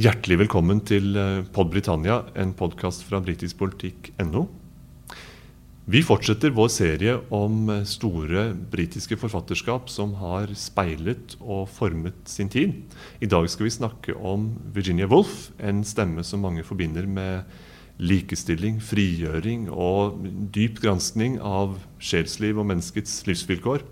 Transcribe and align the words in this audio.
Hjertelig 0.00 0.38
velkommen 0.46 0.78
til 0.86 1.12
eh, 1.18 1.42
Pod 1.52 1.68
Britannia, 1.74 2.22
en 2.38 2.54
podkast 2.56 3.02
fra 3.04 3.18
britiskpolitikk.no. 3.20 4.46
Vi 5.92 6.00
fortsetter 6.06 6.54
vår 6.56 6.70
serie 6.72 7.18
om 7.36 7.68
eh, 7.68 7.82
store 7.84 8.46
britiske 8.72 9.18
forfatterskap 9.20 9.90
som 9.92 10.14
har 10.22 10.54
speilet 10.56 11.34
og 11.42 11.66
formet 11.74 12.16
sin 12.32 12.48
tid. 12.48 12.78
I 13.20 13.28
dag 13.28 13.50
skal 13.52 13.68
vi 13.68 13.74
snakke 13.76 14.16
om 14.16 14.48
Virginia 14.72 15.10
Woolf, 15.10 15.50
en 15.60 15.84
stemme 15.84 16.24
som 16.24 16.46
mange 16.46 16.64
forbinder 16.64 17.04
med 17.04 17.50
likestilling, 18.00 18.80
frigjøring 18.80 19.68
og 19.68 20.22
dyp 20.54 20.80
granskning 20.80 21.36
av 21.44 21.76
sjelsliv 22.00 22.62
og 22.62 22.70
menneskets 22.72 23.18
livsvilkår. 23.28 23.84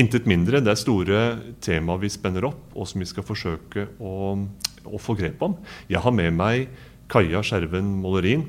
Intet 0.00 0.24
mindre. 0.24 0.64
Det 0.64 0.72
er 0.72 0.80
store 0.80 1.22
tema 1.60 2.00
vi 2.00 2.08
spenner 2.08 2.48
opp, 2.48 2.70
og 2.72 2.88
som 2.88 3.04
vi 3.04 3.12
skal 3.12 3.26
forsøke 3.28 3.90
å, 4.00 4.38
å 4.86 5.00
få 5.00 5.16
grep 5.18 5.42
om. 5.42 5.56
Jeg 5.90 6.02
har 6.04 6.14
med 6.14 6.32
meg 6.36 6.68
Kaja 7.12 7.42
Skjerven 7.44 7.88
Målerin, 8.02 8.46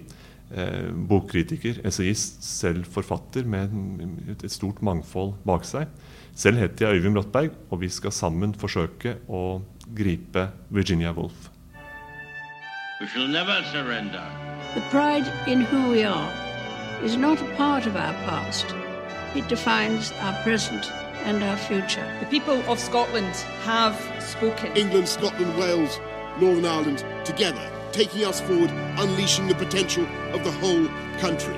eh, 0.55 0.89
bokkritiker, 0.91 1.81
essayist, 1.85 2.43
selv 2.43 2.85
forfatter 2.85 3.45
med 3.45 3.73
et, 4.29 4.43
et 4.43 4.51
stort 4.51 4.81
mangfold 4.81 5.35
bak 5.45 5.65
seg. 5.67 5.87
Selv 6.35 6.57
heter 6.57 6.87
jeg 6.87 7.01
Øyvind 7.01 7.13
Brattberg, 7.17 7.51
og 7.69 7.81
vi 7.81 7.89
skal 7.89 8.11
sammen 8.11 8.55
forsøke 8.57 9.17
å 9.29 9.61
gripe 9.93 10.47
Virginia 10.71 11.11
Woolf. 11.13 11.49
We 13.01 13.07
shall 13.07 13.27
never 13.27 13.61
surrender. 13.71 14.23
The 14.75 14.81
pride 14.89 15.27
in 15.45 15.61
who 15.61 15.91
we 15.91 16.03
are 16.03 16.31
is 17.03 17.17
not 17.17 17.41
a 17.41 17.55
part 17.57 17.85
of 17.85 17.95
our 17.95 18.13
past. 18.25 18.65
It 19.35 19.47
defines 19.49 20.11
our 20.21 20.33
present 20.43 20.89
and 21.25 21.43
our 21.43 21.57
future. 21.57 22.05
The 22.19 22.25
people 22.27 22.61
of 22.71 22.79
Scotland 22.79 23.35
have 23.65 23.95
spoken. 24.19 24.75
England, 24.75 25.07
Scotland, 25.07 25.57
Wales, 25.57 25.99
Northern 26.39 26.65
Ireland 26.65 27.05
together, 27.25 27.61
taking 27.91 28.25
us 28.25 28.41
forward, 28.41 28.71
unleashing 28.97 29.47
the 29.47 29.55
potential 29.55 30.05
of 30.33 30.43
the 30.43 30.51
whole 30.51 30.87
country. 31.19 31.53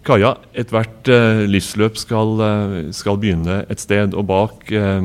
Kaja, 0.00 0.30
ethvert 0.56 1.08
uh, 1.12 1.42
livsløp 1.44 1.98
skal, 2.00 2.30
uh, 2.40 2.76
skal, 2.96 3.18
begynne 3.20 3.60
et 3.70 3.82
sted. 3.82 4.16
Og 4.16 4.24
bak 4.26 4.70
uh, 4.72 4.98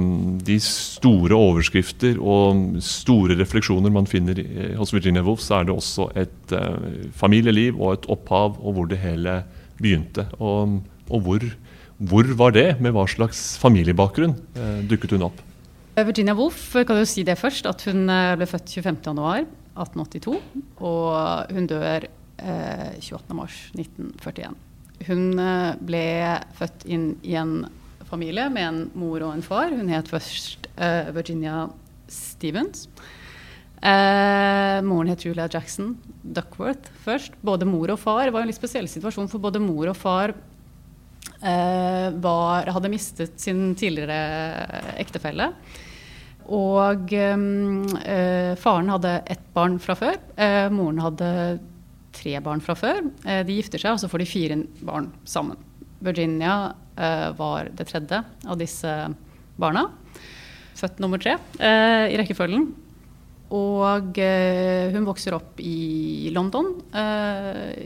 de 0.47 0.55
store 0.63 1.35
overskrifter 1.35 2.17
og 2.17 2.79
store 2.81 3.35
refleksjoner 3.37 3.93
man 3.93 4.07
finner 4.09 4.39
hos 4.79 4.95
Virginia 4.95 5.21
Woolf, 5.25 5.43
så 5.43 5.59
er 5.59 5.67
det 5.67 5.75
også 5.75 6.09
et 6.15 6.55
familieliv 7.13 7.77
og 7.77 7.99
et 7.99 8.07
opphav, 8.09 8.55
og 8.61 8.77
hvor 8.77 8.87
det 8.89 9.01
hele 9.03 9.41
begynte. 9.77 10.29
Og, 10.39 10.79
og 11.09 11.27
hvor, 11.27 11.43
hvor, 11.97 12.31
var 12.39 12.55
det? 12.55 12.69
Med 12.79 12.95
hva 12.95 13.05
slags 13.11 13.57
familiebakgrunn 13.61 14.33
dukket 14.89 15.17
hun 15.17 15.27
opp? 15.27 15.43
Virginia 15.95 16.35
Woolf 16.35 16.75
kan 16.87 16.97
jo 16.99 17.05
si 17.07 17.23
det 17.23 17.37
først, 17.39 17.65
at 17.69 17.85
hun 17.87 18.07
ble 18.09 18.45
født 18.49 18.69
25.1.1882. 18.83 20.35
Og 20.83 21.45
hun 21.55 21.67
dør 21.71 22.01
28.3.1941. 22.39 24.55
Hun 25.03 25.35
eh, 25.41 25.75
ble 25.83 26.05
født 26.55 26.85
inn 26.87 27.09
i 27.25 27.35
en 27.39 27.65
familie 28.07 28.47
med 28.53 28.67
en 28.67 28.81
mor 28.97 29.25
og 29.25 29.35
en 29.35 29.45
far. 29.45 29.73
Hun 29.75 29.91
het 29.91 30.09
først 30.11 30.69
eh, 30.75 31.11
Virginia 31.15 31.65
Stevens. 32.11 32.87
Eh, 33.85 34.79
moren 34.85 35.11
het 35.11 35.25
Julia 35.25 35.49
Jackson 35.51 35.95
Duckworth 36.23 36.91
først. 37.05 37.35
Både 37.45 37.67
mor 37.69 37.93
og 37.93 38.01
far 38.01 38.31
var 38.31 38.43
en 38.43 38.51
litt 38.51 38.59
spesiell 38.59 38.89
situasjon, 38.89 39.29
for 39.31 39.43
både 39.43 39.63
mor 39.63 39.91
og 39.91 39.97
far 39.99 40.35
var, 41.45 42.69
hadde 42.73 42.89
mistet 42.89 43.35
sin 43.41 43.75
tidligere 43.77 44.15
ektefelle. 44.97 45.51
Og 46.53 47.13
eh, 47.15 48.51
faren 48.61 48.91
hadde 48.93 49.15
ett 49.25 49.47
barn 49.55 49.79
fra 49.81 49.95
før. 49.97 50.19
moren 50.73 51.01
hadde 51.01 51.29
tre 52.15 52.39
barn 52.43 52.63
fra 52.63 52.75
før. 52.77 53.03
Eh, 53.25 53.43
de 53.47 53.59
gifter 53.59 53.81
seg, 53.81 53.95
og 53.95 54.01
så 54.01 54.09
får 54.11 54.23
de 54.23 54.29
fire 54.29 54.57
barn 54.85 55.11
sammen. 55.27 55.59
Virginia 56.05 56.73
eh, 56.95 57.29
var 57.37 57.71
det 57.75 57.87
tredje 57.89 58.21
av 58.23 58.59
disse 58.61 58.95
barna. 59.61 59.87
Født 60.75 60.99
nummer 61.03 61.21
tre 61.21 61.37
eh, 61.59 62.11
i 62.11 62.19
rekkefølgen. 62.19 62.71
Og 63.55 64.17
hun 64.17 65.05
vokser 65.05 65.35
opp 65.37 65.59
i 65.61 66.31
London, 66.33 66.71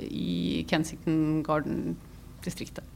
i 0.07 0.63
Kensington 0.71 1.43
Garden-distriktet. 1.45 2.87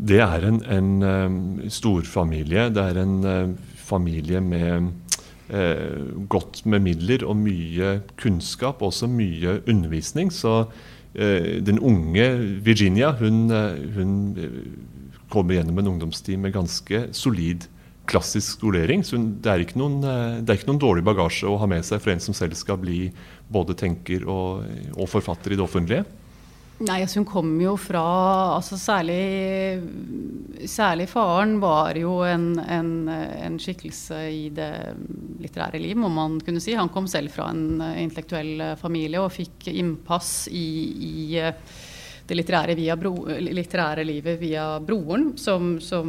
Det 0.00 0.20
er 0.24 0.46
en, 0.48 0.62
en 0.64 1.70
storfamilie. 1.70 2.70
Det 2.72 2.84
er 2.92 3.00
en 3.02 3.56
familie 3.90 4.40
med 4.40 4.92
eh, 5.50 6.06
godt 6.30 6.62
med 6.68 6.84
midler 6.84 7.24
og 7.26 7.36
mye 7.40 7.98
kunnskap, 8.20 8.82
også 8.82 9.08
mye 9.10 9.58
undervisning. 9.68 10.30
Så 10.32 10.64
eh, 11.14 11.58
den 11.64 11.80
unge 11.80 12.28
Virginia 12.64 13.12
hun, 13.18 13.50
eh, 13.50 13.82
hun 13.96 14.14
eh, 14.38 14.56
kommer 15.30 15.58
gjennom 15.58 15.82
en 15.82 15.92
ungdomstid 15.94 16.38
med 16.38 16.54
ganske 16.56 17.08
solid 17.16 17.68
klassisk 18.10 18.58
skolering. 18.58 19.04
Så 19.06 19.18
det 19.18 19.52
er, 19.52 19.66
noen, 19.78 20.00
eh, 20.02 20.40
det 20.42 20.54
er 20.54 20.60
ikke 20.60 20.72
noen 20.72 20.84
dårlig 20.86 21.06
bagasje 21.06 21.50
å 21.50 21.58
ha 21.60 21.70
med 21.70 21.86
seg 21.86 22.02
for 22.02 22.14
en 22.14 22.22
som 22.22 22.36
selv 22.36 22.58
skal 22.58 22.80
bli 22.82 23.08
både 23.50 23.76
tenker 23.78 24.26
og, 24.30 24.66
og 24.96 25.10
forfatter 25.10 25.54
i 25.54 25.60
det 25.60 25.66
offentlige. 25.66 26.06
Nei, 26.80 27.02
altså 27.04 27.20
Hun 27.20 27.28
kom 27.28 27.50
jo 27.60 27.74
fra 27.76 28.02
altså 28.54 28.78
særlig, 28.80 29.82
særlig 30.64 31.06
faren 31.10 31.58
var 31.60 31.98
jo 32.00 32.14
en, 32.24 32.54
en, 32.56 32.90
en, 33.10 33.58
skikkelse 33.60 34.20
i 34.32 34.46
det 34.56 34.70
litterære 35.42 35.80
liv, 35.82 35.98
må 36.00 36.08
man 36.08 36.38
kunne 36.40 36.62
si. 36.62 36.72
Han 36.78 36.88
kom 36.88 37.08
selv 37.10 37.34
fra 37.34 37.50
en 37.52 37.82
intellektuell 38.00 38.78
familie 38.80 39.20
og 39.20 39.34
fikk 39.34 39.68
innpass 39.74 40.48
i, 40.48 40.64
i 41.04 41.20
det 42.30 42.38
litterære, 42.38 42.96
bro, 42.96 43.14
litterære, 43.28 44.08
livet 44.08 44.40
via 44.40 44.66
broren, 44.80 45.34
som, 45.36 45.76
som, 45.84 46.08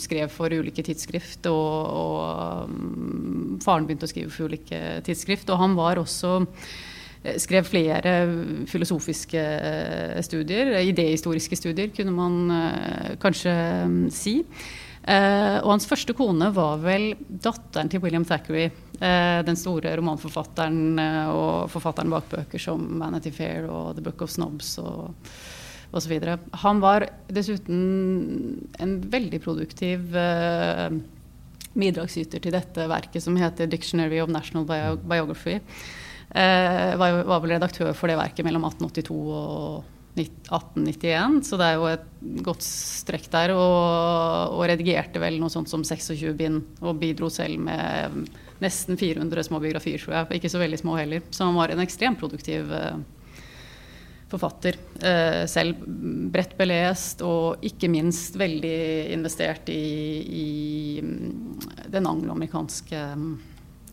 skrev 0.00 0.32
for 0.32 0.48
ulike 0.48 0.80
tidsskrift. 0.86 1.44
Og, 1.52 1.70
og 2.00 2.72
um, 2.72 3.56
faren 3.60 3.84
begynte 3.84 4.08
å 4.08 4.14
skrive 4.16 4.32
for 4.32 4.48
ulike 4.48 5.02
tidsskrift. 5.04 5.52
Og 5.52 5.60
han 5.60 5.76
var 5.76 6.00
også 6.00 6.38
Eh, 6.38 6.95
skrev 7.40 7.66
flere 7.68 8.14
filosofiske 8.70 9.40
eh, 9.40 10.18
studier, 10.24 10.72
idehistoriske 10.86 11.58
studier, 11.58 11.92
kunne 11.96 12.14
man 12.14 12.36
eh, 12.54 13.14
kanskje 13.22 13.54
mm, 13.86 14.02
si. 14.14 14.40
og 15.06 15.68
hans 15.70 15.84
første 15.86 16.16
kone 16.18 16.48
var 16.50 16.80
vel 16.82 17.12
datteren 17.28 17.86
til 17.86 18.00
William 18.02 18.24
Thackeray, 18.26 18.72
den 19.46 19.58
store 19.60 19.92
romanforfatteren 20.00 20.98
og 21.30 21.68
forfatteren 21.70 22.10
bak 22.10 22.26
bøker 22.32 22.58
som 22.58 22.82
'Vanity 22.98 23.30
Fair' 23.30 23.68
og 23.70 23.94
'The 23.94 24.02
Book 24.02 24.24
of 24.26 24.32
Snobs' 24.34 24.72
og 24.82 25.14
osv. 25.94 26.16
Han 26.64 26.82
var 26.82 27.06
dessuten 27.30 28.66
en 28.82 28.96
veldig 29.12 29.40
produktiv 29.46 30.10
bidragsyter 31.78 32.42
til 32.42 32.58
dette 32.58 32.88
verket 32.90 33.22
som 33.22 33.38
heter 33.38 33.70
'Dictionary 33.70 34.18
of 34.18 34.28
National 34.28 34.66
Biography'. 34.66 35.60
Eh, 36.36 36.94
var, 37.00 37.22
var, 37.24 37.40
vel 37.40 37.54
redaktør 37.56 37.94
for 37.96 38.12
det 38.12 38.18
verket 38.18 38.44
mellom 38.44 38.66
1882 38.68 39.14
og 39.32 39.92
1891, 40.16 41.42
så 41.44 41.58
det 41.60 41.66
er 41.66 41.76
jo 41.76 41.88
et 41.90 42.04
godt 42.44 42.64
strekk 42.64 43.28
der. 43.32 43.54
Og, 43.56 44.56
og 44.56 44.64
redigerte 44.68 45.20
vel 45.22 45.38
noe 45.40 45.52
sånt 45.52 45.72
som 45.72 45.84
26 45.84 46.36
bind, 46.36 46.62
og 46.82 47.00
bidro 47.00 47.30
selv 47.32 47.60
med 47.64 48.28
nesten 48.62 49.00
400 49.00 49.48
små 49.48 49.60
biografier, 49.64 50.00
tror 50.00 50.18
jeg. 50.18 50.38
Ikke 50.38 50.52
så 50.52 50.60
veldig 50.60 50.80
små 50.80 50.96
heller. 51.00 51.24
Så 51.30 51.44
han 51.44 51.56
var 51.56 51.72
en 51.72 51.84
ekstremt 51.84 52.20
produktiv 52.20 52.72
eh, 52.72 53.00
forfatter. 54.32 54.76
Eh, 55.00 55.42
selv 55.48 55.84
bredt 56.32 56.56
belest, 56.58 57.24
og 57.24 57.64
ikke 57.64 57.92
minst 57.92 58.36
veldig 58.40 58.78
investert 59.16 59.68
i, 59.72 59.82
i 60.24 60.48
mm, 61.04 61.92
den 61.92 62.08
angloamerikanske 62.12 63.04
mm, 63.20 63.36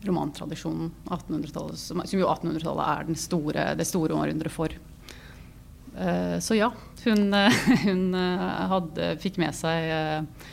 romantradisjonen, 0.06 0.90
1800 1.10 1.76
som, 1.80 2.02
som, 2.04 2.18
jo 2.18 2.28
1800-tallet 2.30 3.14
er 3.14 3.20
store, 3.20 3.70
det 3.78 3.86
store 3.88 4.16
århundret 4.16 4.54
for. 4.54 4.74
Uh, 5.94 6.36
så 6.42 6.58
ja, 6.58 6.72
hun, 7.04 7.28
hun 7.84 8.04
uh, 8.18 8.68
hadde, 8.72 9.14
fikk 9.22 9.38
med 9.42 9.54
seg 9.54 9.90
uh, 9.94 10.52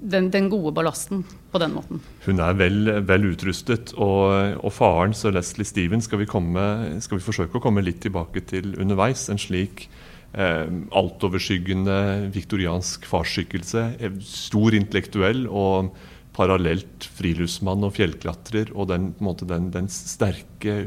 den, 0.00 0.30
den, 0.30 0.48
gode 0.50 0.72
ballasten 0.74 1.24
på 1.52 1.60
den 1.62 1.74
måten. 1.74 2.00
Hun 2.24 2.40
er 2.42 2.56
vel, 2.58 2.92
vel 3.06 3.26
utrustet. 3.30 3.94
Og, 4.00 4.56
og, 4.60 4.70
faren, 4.74 5.14
Sir 5.16 5.34
Leslie 5.34 5.68
Steven 5.68 6.02
skal 6.04 6.22
vi, 6.22 6.28
komme, 6.30 7.00
skal 7.04 7.20
vi, 7.20 7.26
forsøke 7.26 7.58
å 7.58 7.64
komme 7.64 7.84
litt 7.84 8.00
tilbake 8.04 8.42
til 8.50 8.74
underveis. 8.80 9.28
En 9.32 9.40
slik 9.40 9.86
eh, 10.32 10.66
altoverskyggende 10.96 12.30
viktoriansk 12.34 13.06
farsskikkelse. 13.10 13.86
Stor 14.24 14.76
intellektuell 14.78 15.46
og 15.48 15.92
parallelt 16.40 17.08
friluftsmann 17.18 17.84
og 17.84 17.94
fjellklatrer 17.98 18.72
og 18.72 18.88
den, 18.92 19.10
måte, 19.20 19.48
den, 19.48 19.68
den, 19.74 19.90
sterke, 19.92 20.86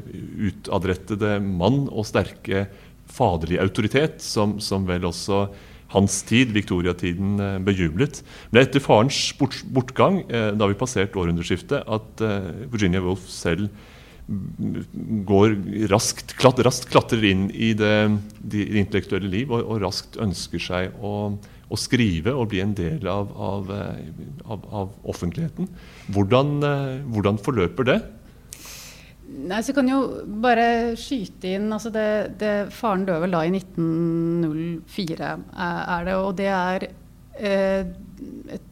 utadrettede 0.50 1.38
mann 1.44 1.86
og 1.92 2.08
sterke 2.10 2.66
faderlige 3.14 3.62
autoritet, 3.62 4.24
som, 4.26 4.58
som, 4.64 4.88
vel 4.90 5.06
også 5.06 5.46
hans 5.94 6.22
tid, 6.26 6.50
Victoria-tiden, 6.56 7.36
Men 7.38 7.66
det 7.66 8.24
Men 8.50 8.62
etter 8.64 8.82
farens 8.82 9.34
bort, 9.38 9.62
bortgang, 9.70 10.24
eh, 10.30 10.52
da 10.58 10.66
vi 10.66 10.74
passerte 10.80 11.20
århundreskiftet, 11.20 11.86
at 11.86 12.22
eh, 12.22 12.66
Virginia 12.72 13.02
Woolf 13.04 13.28
selv 13.30 13.70
går 15.28 15.58
raskt, 15.92 16.34
klat, 16.40 16.60
raskt 16.64 16.88
klatrer 16.90 17.26
inn 17.28 17.50
i 17.52 17.74
det, 17.76 17.96
det 18.40 18.64
intellektuelle 18.72 19.30
liv 19.30 19.52
og, 19.52 19.66
og, 19.68 19.82
raskt 19.84 20.18
ønsker 20.22 20.64
seg 20.64 20.96
å, 21.04 21.36
å, 21.74 21.80
skrive 21.80 22.36
og 22.38 22.52
bli 22.54 22.62
en 22.64 22.76
del 22.78 23.08
av, 23.10 23.32
av, 23.34 23.72
av, 24.46 24.68
av 24.70 24.92
offentligheten. 25.10 25.70
Hvordan, 26.14 26.60
hvordan 27.10 27.42
forløper 27.42 27.90
det? 27.90 28.02
Nei, 29.34 29.62
så 29.66 29.74
kan 29.74 29.88
jo 29.90 30.00
bare 30.44 30.94
skyte 31.00 31.56
inn 31.56 31.72
altså 31.74 31.90
det, 31.94 32.36
det, 32.42 32.52
Faren 32.76 33.06
dør 33.08 33.24
vel 33.24 33.34
da 33.34 33.42
i 33.48 33.54
1904, 33.56 35.32
er 35.66 36.06
det. 36.06 36.18
Og 36.20 36.36
det 36.38 36.50
er 36.54 36.86
eh, 37.40 37.90
et 38.54 38.70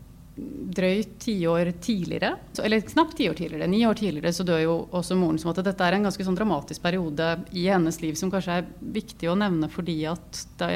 drøyt 0.76 1.16
tiår 1.24 1.72
tidligere, 1.84 2.36
eller 2.64 2.86
knapt 2.88 3.18
tiår 3.20 3.36
tidligere, 3.38 3.70
ni 3.72 3.82
år 3.88 3.98
tidligere, 4.00 4.34
så 4.36 4.46
dør 4.48 4.62
jo 4.64 4.76
også 4.98 5.18
moren. 5.20 5.40
som 5.42 5.52
at 5.52 5.64
Dette 5.66 5.88
er 5.88 5.98
en 5.98 6.08
ganske 6.08 6.26
sånn 6.28 6.38
dramatisk 6.38 6.84
periode 6.84 7.34
i 7.58 7.68
hennes 7.72 8.00
liv 8.04 8.16
som 8.20 8.32
kanskje 8.34 8.62
er 8.62 8.70
viktig 9.00 9.32
å 9.32 9.38
nevne 9.40 9.70
fordi 9.72 9.98
at 10.10 10.46
det 10.62 10.72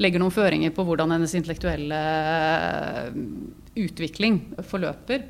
legger 0.00 0.22
noen 0.22 0.34
føringer 0.34 0.72
på 0.74 0.84
hvordan 0.88 1.12
hennes 1.14 1.34
intellektuelle 1.36 2.00
utvikling 3.80 4.40
forløper. 4.66 5.26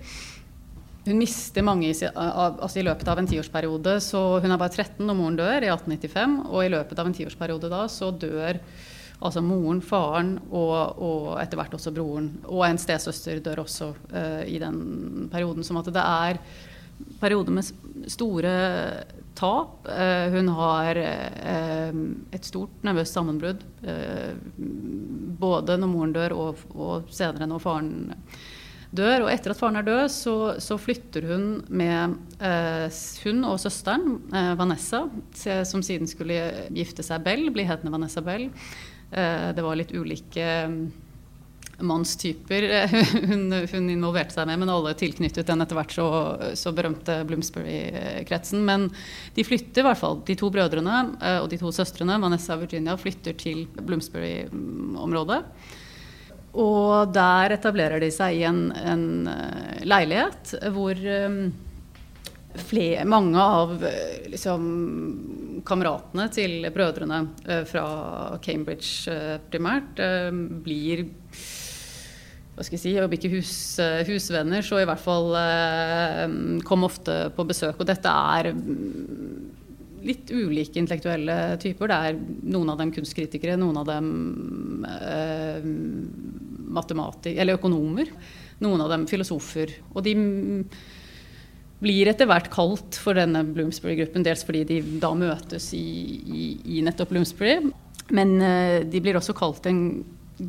Hun 1.07 1.19
mister 1.19 1.65
mange 1.65 1.89
i, 1.89 1.95
altså 2.13 2.81
i, 2.81 2.85
løpet 2.87 3.09
av 3.09 3.19
en 3.19 3.29
tiårsperiode. 3.29 3.97
så 4.05 4.21
Hun 4.43 4.53
er 4.53 4.61
bare 4.61 4.75
13 4.75 5.07
når 5.07 5.17
moren 5.17 5.39
dør, 5.39 5.65
i 5.65 5.71
1895. 5.73 6.39
Og 6.51 6.65
i 6.65 6.73
løpet 6.73 7.01
av 7.01 7.09
en 7.09 7.17
tiårsperiode 7.17 7.71
da 7.73 7.85
så 7.91 8.11
dør 8.13 8.61
altså 9.21 9.43
moren, 9.45 9.81
faren 9.85 10.35
og, 10.49 11.01
og 11.01 11.25
etter 11.41 11.61
hvert 11.61 11.77
også 11.77 11.93
broren. 11.97 12.31
Og 12.47 12.67
en 12.69 12.81
stesøster 12.81 13.41
dør 13.45 13.65
også 13.65 13.91
uh, 14.13 14.45
i 14.45 14.61
den 14.61 15.29
perioden. 15.33 15.65
Som 15.67 15.81
at 15.81 15.89
det 15.93 16.05
er 16.05 16.41
perioder 17.21 17.57
med 17.57 18.09
store 18.13 18.53
tap. 19.39 19.89
Uh, 19.89 20.31
hun 20.35 20.51
har 20.59 21.01
uh, 21.01 22.01
et 22.35 22.47
stort 22.47 22.87
nervøst 22.87 23.17
sammenbrudd 23.17 23.67
både 25.41 25.77
når 25.81 25.91
moren 25.91 26.15
dør 26.15 26.35
og, 26.37 26.65
og 26.77 27.13
senere 27.15 27.49
når 27.49 27.63
faren 27.65 27.93
dør. 28.91 29.25
Og 29.25 29.33
etter 29.33 29.55
at 29.55 29.61
faren 29.61 29.81
er 29.81 29.87
død, 29.87 30.05
så, 30.13 30.37
så 30.63 30.79
flytter 30.81 31.29
hun 31.31 31.45
med 31.69 32.17
eh, 32.43 33.03
hun 33.25 33.45
og 33.49 33.61
søsteren, 33.63 34.19
eh, 34.35 34.53
Vanessa, 34.59 35.05
som 35.69 35.85
siden 35.87 36.11
skulle 36.11 36.41
gifte 36.75 37.07
seg 37.07 37.25
Bell, 37.27 37.49
bli 37.55 37.67
hetende 37.69 37.95
Vanessa 37.95 38.25
Bell. 38.25 38.49
Eh, 39.11 39.51
det 39.57 39.67
var 39.67 39.79
litt 39.79 39.95
ulike 39.95 40.49
mannstyper 41.87 42.67
hun, 43.31 43.45
hun, 43.73 43.91
involverte 43.91 44.37
seg 44.37 44.49
med, 44.51 44.61
men 44.63 44.73
alle 44.73 44.95
tilknyttet 44.99 45.49
den 45.49 45.65
etter 45.65 45.79
hvert 45.79 45.95
så, 45.95 46.07
så 46.59 46.73
berømte 46.77 47.21
Bloomsbury-kretsen. 47.29 48.65
Men 48.67 48.89
de 49.37 49.47
flytter 49.47 49.83
i 49.83 49.89
hvert 49.89 50.01
fall, 50.01 50.21
de 50.27 50.37
to 50.39 50.51
brødrene 50.53 50.97
eh, 51.21 51.39
og 51.43 51.51
de 51.53 51.61
to 51.61 51.73
søstrene, 51.75 52.21
Vanessa 52.23 52.57
og 52.57 52.67
Virginia, 52.67 52.97
flytter 53.01 53.37
til 53.41 53.65
Bloomsbury-området. 53.79 55.43
Og 56.61 57.13
der 57.15 57.55
etablerer 57.55 58.03
de 58.03 58.11
seg 58.11 58.41
i 58.41 58.47
en, 58.49 58.65
en 58.75 59.05
uh, 59.31 59.83
leilighet 59.87 60.57
hvor 60.75 60.99
flere, 62.67 63.05
mange 63.07 63.39
av 63.39 63.77
liksom, 64.27 64.65
kameratene 65.67 66.27
til 66.35 66.67
brødrene 66.75 67.21
fra 67.71 67.85
Cambridge 68.43 69.15
primært 69.53 70.03
blir 70.65 71.05
hva 72.61 72.67
skal 72.67 72.77
jeg 72.77 72.83
si, 72.83 72.91
om 73.01 73.15
ikke 73.17 73.31
hus, 73.33 73.55
husvenner, 74.05 74.61
så 74.61 74.83
i 74.83 74.85
hvert 74.85 75.01
fall 75.01 75.33
kom 76.69 76.85
ofte 76.85 77.15
på 77.33 77.47
besøk. 77.49 77.81
Og 77.81 77.89
dette 77.89 78.13
er 78.13 78.51
litt 80.07 80.31
ulike 80.33 80.81
intellektuelle 80.81 81.57
typer. 81.61 81.91
Det 81.91 81.99
er 81.99 82.21
noen 82.53 82.73
av 82.73 82.81
dem 82.81 82.93
kunstkritikere, 82.95 83.59
noen 83.61 83.81
av 83.81 83.89
dem 83.89 84.87
eh, 84.87 85.67
matematikere 86.71 87.43
eller 87.43 87.61
økonomer. 87.61 88.13
Noen 88.65 88.85
av 88.85 88.93
dem 88.93 89.07
filosofer. 89.09 89.73
Og 89.95 90.05
de 90.05 90.15
blir 91.81 92.11
etter 92.13 92.29
hvert 92.29 92.51
kalt 92.53 92.99
for 93.01 93.17
denne 93.17 93.41
Bloomsbury-gruppen, 93.49 94.25
dels 94.27 94.45
fordi 94.45 94.67
de 94.69 94.81
da 95.01 95.15
møtes 95.17 95.71
i, 95.77 95.85
i, 96.21 96.49
i 96.77 96.83
nettopp 96.85 97.15
Bloomsbury. 97.15 97.71
Men 98.17 98.37
eh, 98.45 98.81
de 98.89 99.01
blir 99.03 99.17
også 99.21 99.37
kalt 99.37 99.69
en 99.71 99.85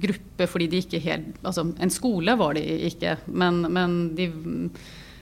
gruppe 0.02 0.48
fordi 0.50 0.68
de 0.72 0.82
ikke 0.82 1.02
helt 1.04 1.38
Altså 1.44 1.66
en 1.68 1.94
skole 1.94 2.36
var 2.40 2.56
de 2.58 2.64
ikke, 2.90 3.18
men, 3.28 3.64
men 3.74 3.96
de 4.18 4.30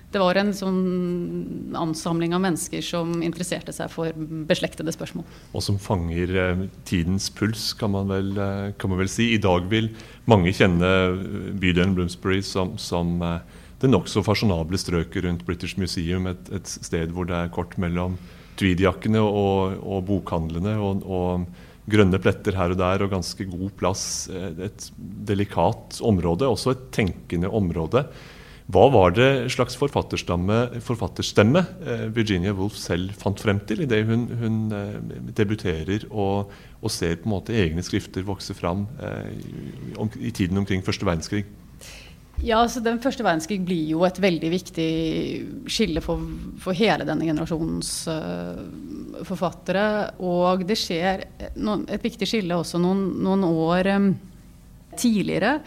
det 0.09 0.17
var 0.17 0.39
en 0.41 0.49
sånn 0.57 1.73
ansamling 1.77 2.33
av 2.33 2.41
mennesker 2.41 2.81
som 2.81 3.11
interesserte 3.21 3.73
seg 3.75 3.91
for 3.93 4.15
beslektede 4.49 4.93
spørsmål. 4.95 5.25
Og 5.53 5.61
som 5.61 5.77
fanger 5.81 6.33
eh, 6.33 6.63
tidens 6.89 7.27
puls, 7.29 7.67
kan 7.77 7.93
man, 7.93 8.09
vel, 8.09 8.31
eh, 8.33 8.71
kan 8.81 8.89
man, 8.89 8.97
vel, 9.03 9.11
si. 9.11 9.27
I 9.35 9.41
dag 9.43 9.69
vil 9.69 9.91
mange 10.29 10.53
kjenne 10.57 10.89
eh, 11.11 11.53
bydelen 11.61 11.93
Bloomsbury 11.97 12.41
som, 12.45 12.73
som 12.81 13.19
det 13.79 13.91
nokså 13.91 14.25
fasjonable 14.25 14.81
strøket 14.81 15.27
rundt 15.27 15.45
British 15.45 15.77
Museum. 15.77 16.25
Et, 16.31 16.53
et, 16.57 16.77
sted 16.89 17.13
hvor 17.13 17.29
det 17.29 17.37
er 17.37 17.53
kort 17.53 17.77
mellom 17.77 18.17
tweedjakkene 18.59 19.21
og, 19.21 19.77
og 19.85 20.07
bokhandlene. 20.09 20.73
Og, 20.81 21.05
og, 21.05 21.45
grønne 21.91 22.19
pletter 22.21 22.57
her 22.57 22.73
og 22.73 22.79
der 22.79 23.05
og 23.05 23.13
ganske 23.13 23.47
god 23.49 23.71
plass. 23.79 24.03
Eh, 24.31 24.51
et 24.69 24.89
delikat 25.29 26.01
område, 26.05 26.47
også 26.49 26.75
et 26.75 26.83
tenkende 26.95 27.51
område. 27.51 28.05
Hva 28.69 28.83
var 28.93 29.15
det 29.17 29.49
slags 29.49 29.73
forfatterstemme 29.79 31.63
eh, 31.81 32.03
Virginia 32.13 32.53
Woolf 32.53 32.77
selv 32.77 33.15
fant 33.17 33.41
frem 33.41 33.61
til 33.65 33.81
idet 33.87 34.03
hun, 34.05 34.27
hun 34.37 34.59
eh, 34.77 34.99
debuterer 35.39 36.05
og, 36.11 36.51
og, 36.77 36.91
ser 36.93 37.17
på 37.17 37.25
en 37.25 37.33
måte 37.33 37.57
egne 37.57 37.81
skrifter 37.85 38.27
vokse 38.27 38.53
fram 38.53 38.85
i 40.21 40.31
tiden 40.31 40.61
omkring 40.61 40.85
første 40.85 41.07
verdenskrig? 41.07 41.47
Ja, 42.39 42.61
altså 42.61 42.79
Den 42.79 43.01
første 43.03 43.23
verdenskrig 43.25 43.59
blir 43.67 43.89
jo 43.91 44.05
et 44.07 44.19
veldig 44.23 44.49
viktig 44.53 44.91
skille 45.67 46.03
for, 46.03 46.23
for 46.61 46.77
hele 46.77 47.07
denne 47.07 47.27
generasjonens 47.27 47.91
uh, 48.07 49.23
forfattere. 49.27 49.85
Og 50.23 50.63
det 50.67 50.77
skjer 50.79 51.25
noen, 51.59 51.83
et 51.91 52.05
viktig 52.05 52.27
skille 52.29 52.55
også 52.55 52.79
noen, 52.79 53.09
noen 53.25 53.43
år 53.49 53.91
um, 53.97 54.13
tidligere. 54.95 55.57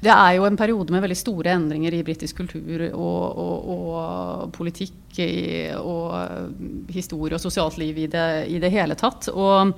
Det 0.00 0.10
er 0.10 0.34
jo 0.38 0.46
en 0.48 0.56
periode 0.56 0.94
med 0.94 1.04
veldig 1.04 1.18
store 1.20 1.54
endringer 1.54 1.94
i 1.94 2.02
britisk 2.02 2.40
kultur 2.40 2.86
og, 2.88 3.40
og, 3.44 3.70
og 3.74 4.52
politikk 4.56 5.18
i, 5.20 5.32
og 5.76 6.88
historie 6.90 7.36
og 7.36 7.42
sosialt 7.42 7.76
liv 7.78 8.06
i 8.06 8.10
det, 8.10 8.28
i 8.48 8.58
det, 8.62 8.72
hele 8.72 8.96
tatt. 8.98 9.28
Og 9.30 9.74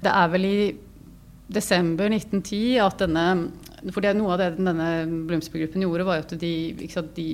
det 0.00 0.12
er 0.12 0.30
vel 0.32 0.46
i 0.48 0.58
desember 1.50 2.08
1910 2.08 2.62
at 2.86 3.02
denne 3.02 3.26
for 3.92 4.04
det, 4.04 4.14
Noe 4.16 4.34
av 4.34 4.40
det 4.40 4.50
denne 4.56 4.90
Bloomsbury-gruppen 5.28 5.84
gjorde, 5.84 6.06
var 6.08 6.24
at 6.24 6.34
de, 6.40 6.52
sant, 6.92 7.16
de, 7.16 7.26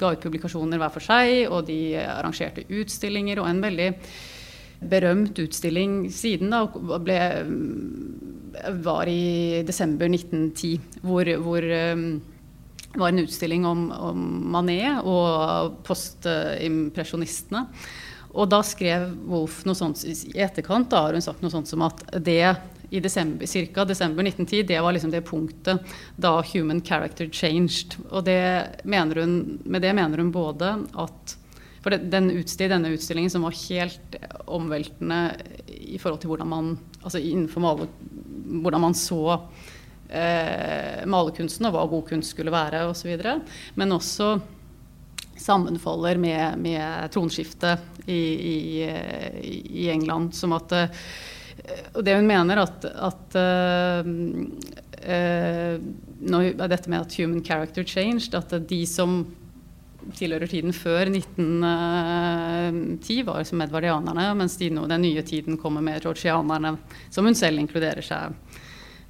ga 0.00 0.14
ut 0.14 0.22
publikasjoner 0.22 0.80
hver 0.80 0.92
for 0.94 1.04
seg, 1.04 1.46
og 1.48 1.66
de 1.68 1.96
arrangerte 2.00 2.64
utstillinger. 2.72 3.42
Og 3.42 3.50
en 3.50 3.62
veldig 3.64 3.88
berømt 4.92 5.38
utstilling 5.38 6.06
siden 6.10 6.50
da 6.50 6.64
ble 6.98 7.18
var 8.82 9.08
i 9.08 9.62
desember 9.66 10.10
1910, 10.10 11.00
hvor, 11.06 11.28
hvor 11.44 11.66
um, 11.94 12.06
var 12.98 13.12
en 13.12 13.22
utstilling 13.22 13.66
om, 13.66 13.86
om 13.92 14.24
Manet 14.52 15.04
og 15.08 15.78
postimpresjonistene. 15.86 17.66
Og 18.32 18.48
da 18.48 18.62
skrev 18.64 19.10
Wolf 19.28 19.62
noe 19.68 19.76
sånt 19.76 20.02
i 20.08 20.14
etterkant. 20.40 20.88
Da 20.92 21.06
har 21.06 21.16
hun 21.16 21.24
sagt 21.24 21.42
noe 21.44 21.52
sånt 21.52 21.68
som 21.68 21.84
at 21.84 22.00
det 22.24 22.54
i 22.92 23.00
desember, 23.00 23.48
cirka, 23.48 23.84
desember 23.88 24.26
1910, 24.26 24.62
det 24.68 24.80
var 24.84 24.92
liksom 24.92 25.10
det 25.10 25.22
punktet 25.24 25.94
da 26.20 26.34
human 26.52 26.82
character 26.84 27.28
changed. 27.32 27.96
Og 28.10 28.26
det 28.28 28.38
hun, 28.84 29.36
med 29.64 29.82
det 29.82 29.94
mener 29.96 30.20
hun 30.20 30.32
både 30.32 30.74
at 30.92 31.38
For 31.82 31.90
den 31.90 32.28
utstil, 32.30 32.70
denne 32.70 32.92
utstillingen 32.94 33.30
som 33.32 33.42
var 33.42 33.56
helt 33.58 34.14
omveltende 34.46 35.32
i 35.66 35.98
forhold 35.98 36.20
til 36.22 36.30
hvordan 36.30 36.46
man 36.46 36.68
altså 37.02 37.18
innenfor 37.18 37.64
male, 37.64 37.88
hvordan 38.62 38.84
man 38.84 38.94
så 38.94 39.40
eh, 40.06 41.02
malerkunsten 41.10 41.66
og 41.66 41.74
hva 41.74 41.86
god 41.90 42.04
kunst 42.12 42.36
skulle 42.36 42.54
være 42.54 42.84
osv. 42.86 43.16
Men 43.74 43.96
også 43.96 44.36
sammenfaller 45.42 46.20
med, 46.22 46.58
med 46.62 47.10
tronskiftet 47.10 48.06
i, 48.06 48.20
i, 48.20 48.56
i, 49.82 49.88
England. 49.90 50.36
Som 50.38 50.54
at 50.56 50.72
eh, 50.76 51.02
Og 51.94 52.04
det 52.04 52.16
hun 52.16 52.28
mener 52.28 52.58
at, 52.62 52.84
at 52.90 53.36
uh, 53.38 54.06
uh, 55.02 55.74
dette 56.72 56.90
med 56.90 57.00
at 57.00 57.16
human 57.18 57.44
character 57.44 57.84
changed, 57.84 58.34
at 58.34 58.68
de 58.68 58.86
som 58.88 59.26
tilhører 60.16 60.46
tiden 60.50 60.72
før 60.74 61.06
1910, 61.10 63.22
var 63.28 63.44
som 63.46 63.60
edvardianerne, 63.62 64.34
mens 64.38 64.56
de 64.60 64.70
nå, 64.74 64.82
den 64.90 65.02
nye 65.04 65.22
tiden 65.26 65.58
kommer 65.60 65.82
med 65.84 66.02
georgianerne, 66.02 66.70
som 67.12 67.26
hun 67.28 67.38
selv 67.38 67.58
inkluderer 67.62 68.02
seg 68.04 68.22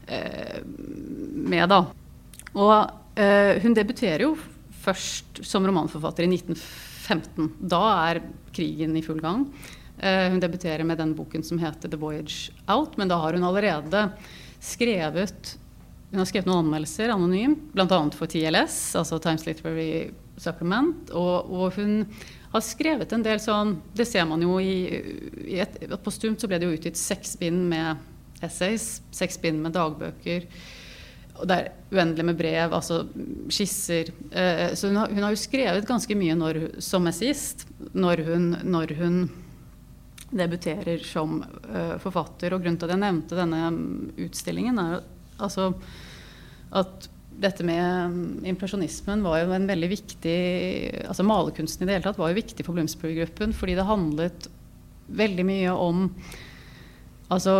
eh, 0.07 0.61
med, 0.67 1.69
da. 1.73 1.81
Og 2.53 2.91
eh, 3.17 3.63
hun 3.65 3.75
debuterer 3.77 4.23
jo 4.27 4.33
først 4.83 5.29
som 5.47 5.67
romanforfatter 5.69 6.23
i 6.27 6.35
1915. 6.35 7.51
Da 7.73 7.83
er 8.11 8.17
krigen 8.53 8.97
i 8.99 9.05
full 9.05 9.21
gang. 9.23 9.41
Eh, 10.03 10.29
hun 10.33 10.41
debuterer 10.43 10.85
med 10.85 10.99
den 10.99 11.15
boken 11.15 11.45
som 11.47 11.61
heter 11.63 11.89
'The 11.89 11.97
Voyage 11.97 12.51
Out', 12.67 12.99
men 12.99 13.09
da 13.09 13.21
har 13.23 13.33
hun 13.39 13.45
allerede 13.45 14.11
skrevet 14.61 15.57
hun 16.13 16.21
har 16.21 16.29
skrevet 16.29 16.47
noen 16.47 16.67
anmeldelser 16.67 17.09
anonymt, 17.09 17.71
bl.a. 17.73 17.87
for 18.13 18.29
TLS, 18.29 18.93
altså 19.01 19.17
Times 19.23 19.47
Literary 19.47 20.11
Supplement. 20.37 21.09
Og, 21.17 21.49
og, 21.49 21.79
hun 21.79 22.03
har 22.53 22.61
skrevet 22.61 23.15
en 23.17 23.25
del 23.25 23.41
sånn 23.41 23.79
Det 23.97 24.05
ser 24.05 24.27
man 24.29 24.43
jo 24.45 24.59
i, 24.61 25.01
i 25.49 25.57
et, 25.65 25.79
Postumt 26.05 26.41
så 26.41 26.51
ble 26.51 26.59
det 26.61 26.69
jo 26.69 26.77
utgitt 26.77 27.01
seks 27.01 27.39
bind 27.41 27.65
med 27.71 28.45
essays, 28.45 29.01
seks 29.15 29.41
bind 29.41 29.63
med 29.65 29.73
dagbøker. 29.73 30.45
Og 31.39 31.49
det 31.49 31.57
er 31.57 31.71
uendelig 31.95 32.27
med 32.29 32.37
brev, 32.37 32.75
altså 32.77 33.07
skisser. 33.49 34.13
Eh, 34.29 34.75
så 34.77 34.91
hun 34.91 35.01
har, 35.01 35.15
hun 35.15 35.25
har, 35.25 35.33
jo 35.33 35.41
skrevet 35.41 35.89
ganske 35.89 36.19
mye 36.19 36.37
når, 36.37 36.61
som 36.85 37.09
essayist 37.09 37.65
når 37.97 38.27
hun, 38.29 38.51
når 38.69 38.99
hun 39.01 39.23
debuterer 40.33 41.03
som 41.07 41.41
uh, 41.43 41.97
forfatter. 42.03 42.55
Og 42.55 42.63
grunnen 42.65 42.79
til 42.81 42.89
at 42.89 42.97
jeg 42.97 43.05
nevnte 43.05 43.39
denne 43.39 43.63
utstillingen, 44.27 44.81
er 44.81 45.03
altså 45.43 45.73
at 46.73 47.09
dette 47.43 47.65
med 47.67 48.13
mm, 48.13 48.45
impresjonismen 48.53 49.25
var 49.25 49.43
jo 49.43 49.55
en 49.57 49.67
veldig 49.69 49.89
viktig 49.89 50.37
altså 51.09 51.25
Malerkunsten 51.27 51.85
i 51.85 51.89
det 51.89 51.97
hele 51.97 52.05
tatt 52.05 52.21
var 52.21 52.31
jo 52.31 52.39
viktig 52.39 52.65
for 52.67 52.77
Bloomsbury-gruppen 52.77 53.55
fordi 53.57 53.77
det 53.79 53.87
handlet 53.89 54.49
veldig 55.17 55.47
mye 55.49 55.73
om 55.73 56.05
altså 57.33 57.55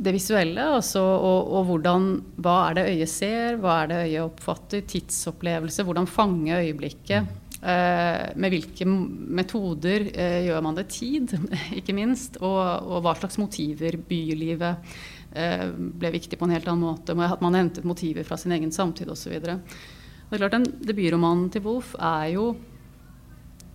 det 0.00 0.14
visuelle, 0.16 0.64
altså, 0.78 1.02
og, 1.02 1.50
og, 1.52 1.66
hvordan 1.68 2.06
Hva 2.40 2.54
er 2.70 2.78
det 2.78 2.84
øyet 2.94 3.12
ser, 3.12 3.58
hva 3.60 3.82
er 3.82 3.90
det 3.90 3.98
øyet 4.06 4.22
oppfatter, 4.24 4.84
tidsopplevelse, 4.88 5.84
hvordan 5.84 6.08
fange 6.08 6.56
øyeblikket. 6.56 7.28
Eh, 7.60 8.30
med 8.40 8.54
hvilke 8.54 8.86
metoder 8.88 10.06
eh, 10.14 10.46
gjør 10.46 10.62
man 10.64 10.78
det? 10.78 10.86
Tid, 10.94 11.34
ikke 11.78 11.94
minst. 11.96 12.38
Og, 12.40 12.60
og 12.88 13.04
hva 13.04 13.14
slags 13.18 13.36
motiver 13.40 13.98
bylivet 14.08 14.94
eh, 15.36 15.66
ble 15.68 16.14
viktig 16.16 16.38
på 16.40 16.48
en 16.48 16.54
helt 16.56 16.70
annen 16.70 16.86
måte. 16.88 17.16
At 17.26 17.44
man 17.44 17.58
hentet 17.58 17.88
motiver 17.88 18.24
fra 18.24 18.40
sin 18.40 18.56
egen 18.56 18.72
samtid 18.72 19.12
osv. 19.12 19.36
Det 19.44 19.58
er 19.58 20.40
klart, 20.40 20.56
den 20.56 20.68
Debutromanen 20.86 21.50
til 21.52 21.64
Wolf 21.66 21.96
er 21.98 22.32
jo 22.36 22.52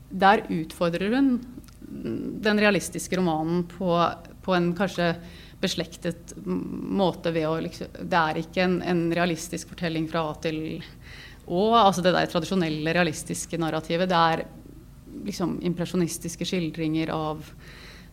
Der 0.10 0.46
utfordrer 0.50 1.12
hun 1.12 1.38
den 1.86 2.60
realistiske 2.60 3.18
romanen 3.20 3.66
på, 3.70 3.90
på 4.42 4.54
en 4.56 4.72
kanskje 4.78 5.12
beslektet 5.62 6.34
måte 6.46 7.32
ved 7.36 7.46
å 7.48 7.60
liksom 7.62 8.00
Det 8.02 8.22
er 8.22 8.40
ikke 8.42 8.64
en, 8.64 8.80
en 8.82 9.04
realistisk 9.14 9.70
fortelling 9.74 10.08
fra 10.10 10.26
A 10.32 10.34
til 10.42 10.80
og 11.46 11.78
altså 11.80 12.04
det 12.06 12.14
der 12.16 12.30
tradisjonelle, 12.32 12.94
realistiske 12.96 13.60
narrativet. 13.62 14.10
Det 14.10 14.20
er 14.20 14.46
liksom 15.26 15.58
impresjonistiske 15.66 16.48
skildringer 16.48 17.12
av 17.14 17.46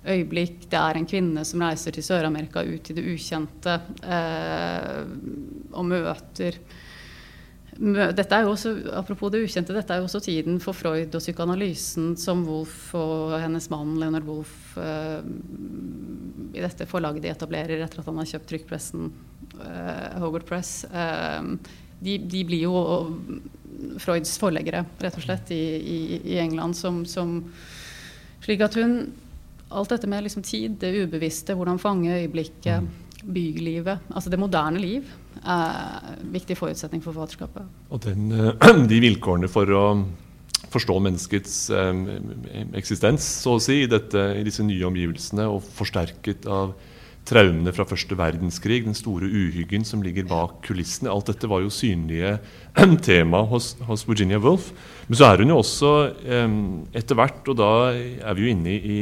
øyeblikk. 0.03 0.67
Det 0.71 0.79
er 0.79 0.99
en 0.99 1.09
kvinne 1.09 1.45
som 1.47 1.63
reiser 1.63 1.95
til 1.95 2.05
Sør-Amerika, 2.07 2.65
ut 2.65 2.91
i 2.91 2.97
det 2.97 3.07
ukjente, 3.15 3.79
eh, 4.03 5.03
og 5.73 5.87
møter 5.89 6.59
dette 7.73 8.37
er 8.37 8.45
jo 8.45 8.53
også, 8.53 8.73
Apropos 8.99 9.31
det 9.33 9.41
ukjente, 9.47 9.73
dette 9.73 9.95
er 9.95 10.03
jo 10.03 10.07
også 10.07 10.21
tiden 10.21 10.59
for 10.61 10.77
Freud 10.77 11.15
og 11.17 11.23
psykoanalysen 11.23 12.13
som 12.21 12.45
Wolff 12.45 12.93
og 12.99 13.33
hennes 13.41 13.69
mann 13.73 13.95
Leonard 14.01 14.27
Wolff 14.29 14.77
eh, 14.77 15.23
i 16.53 16.61
dette 16.61 16.87
forlaget 16.91 17.25
de 17.25 17.31
etablerer 17.33 17.81
etter 17.81 18.03
at 18.03 18.11
han 18.11 18.21
har 18.21 18.29
kjøpt 18.29 18.51
trykkpressen 18.51 19.09
eh, 19.57 20.21
Hogart 20.21 20.45
Press. 20.51 20.85
Eh, 20.85 21.49
de, 22.03 22.19
de, 22.19 22.45
blir 22.49 22.67
jo 22.67 22.75
Freuds 24.03 24.37
forleggere, 24.41 24.85
rett 25.03 25.19
og 25.19 25.25
slett, 25.25 25.51
i, 25.55 25.63
i, 25.79 25.99
i 26.35 26.39
England. 26.43 26.77
Som, 26.79 27.03
som, 27.09 27.41
slik 28.45 28.65
at 28.65 28.79
hun 28.81 28.97
Alt 29.73 29.89
dette 29.89 30.05
med 30.05 30.21
liksom 30.27 30.43
tid, 30.45 30.75
det 30.83 30.91
ubevisste, 30.93 31.55
hvordan 31.57 31.79
fange 31.81 32.11
øyeblikket, 32.13 32.85
mm. 32.85 33.23
bylivet, 33.25 34.03
altså 34.13 34.29
det 34.29 34.37
moderne 34.37 34.77
liv, 34.77 35.07
er 35.41 36.11
en 36.11 36.35
viktig 36.35 36.59
forutsetning 36.59 37.01
for 37.01 37.17
forfatterskapet. 37.17 37.71
Og 37.89 38.03
den, 38.05 38.27
de 38.91 38.99
vilkårene 39.01 39.49
for 39.49 39.73
å 39.73 39.87
forstå 40.73 40.99
menneskets 41.07 41.57
eh, 41.73 42.03
eksistens, 42.77 43.25
så 43.47 43.57
å 43.57 43.63
si, 43.65 43.83
i, 43.87 43.89
dette, 43.89 44.27
i 44.37 44.45
disse 44.45 44.65
nye 44.67 44.85
omgivelsene, 44.91 45.49
og 45.49 45.65
forsterket 45.81 46.45
av 46.53 46.77
traumene 47.29 47.73
fra 47.75 47.87
første 47.87 48.17
verdenskrig, 48.19 48.81
den 48.85 48.97
store 48.99 49.29
uhyggen 49.29 49.85
som 49.87 50.03
ligger 50.03 50.27
bak 50.31 50.57
kulissene. 50.67 51.11
Alt 51.13 51.31
dette 51.31 51.51
var 51.51 51.63
jo 51.63 51.71
synlige 51.73 52.35
tema 53.07 53.45
hos, 53.51 53.77
hos, 53.87 54.07
Virginia 54.09 54.41
Woolf. 54.43 54.73
Men 55.07 55.21
så 55.21 55.29
er 55.29 55.43
hun 55.43 55.53
jo 55.53 55.61
også 55.63 55.93
um, 56.43 56.57
etter 56.99 57.19
hvert, 57.19 57.47
og 57.47 57.61
da 57.61 57.71
er 57.95 58.39
vi 58.39 58.47
jo 58.47 58.57
inne 58.57 58.75
i, 58.75 58.99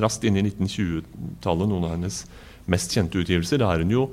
raskt 0.00 0.24
inne 0.28 0.40
i 0.40 0.48
1920-tallet, 0.48 1.68
noen 1.68 1.86
av 1.88 1.94
hennes 1.98 2.22
mest 2.72 2.96
kjente 2.96 3.20
utgivelser. 3.20 3.60
Da 3.60 3.74
er 3.74 3.84
hun 3.84 3.92
jo 3.92 4.08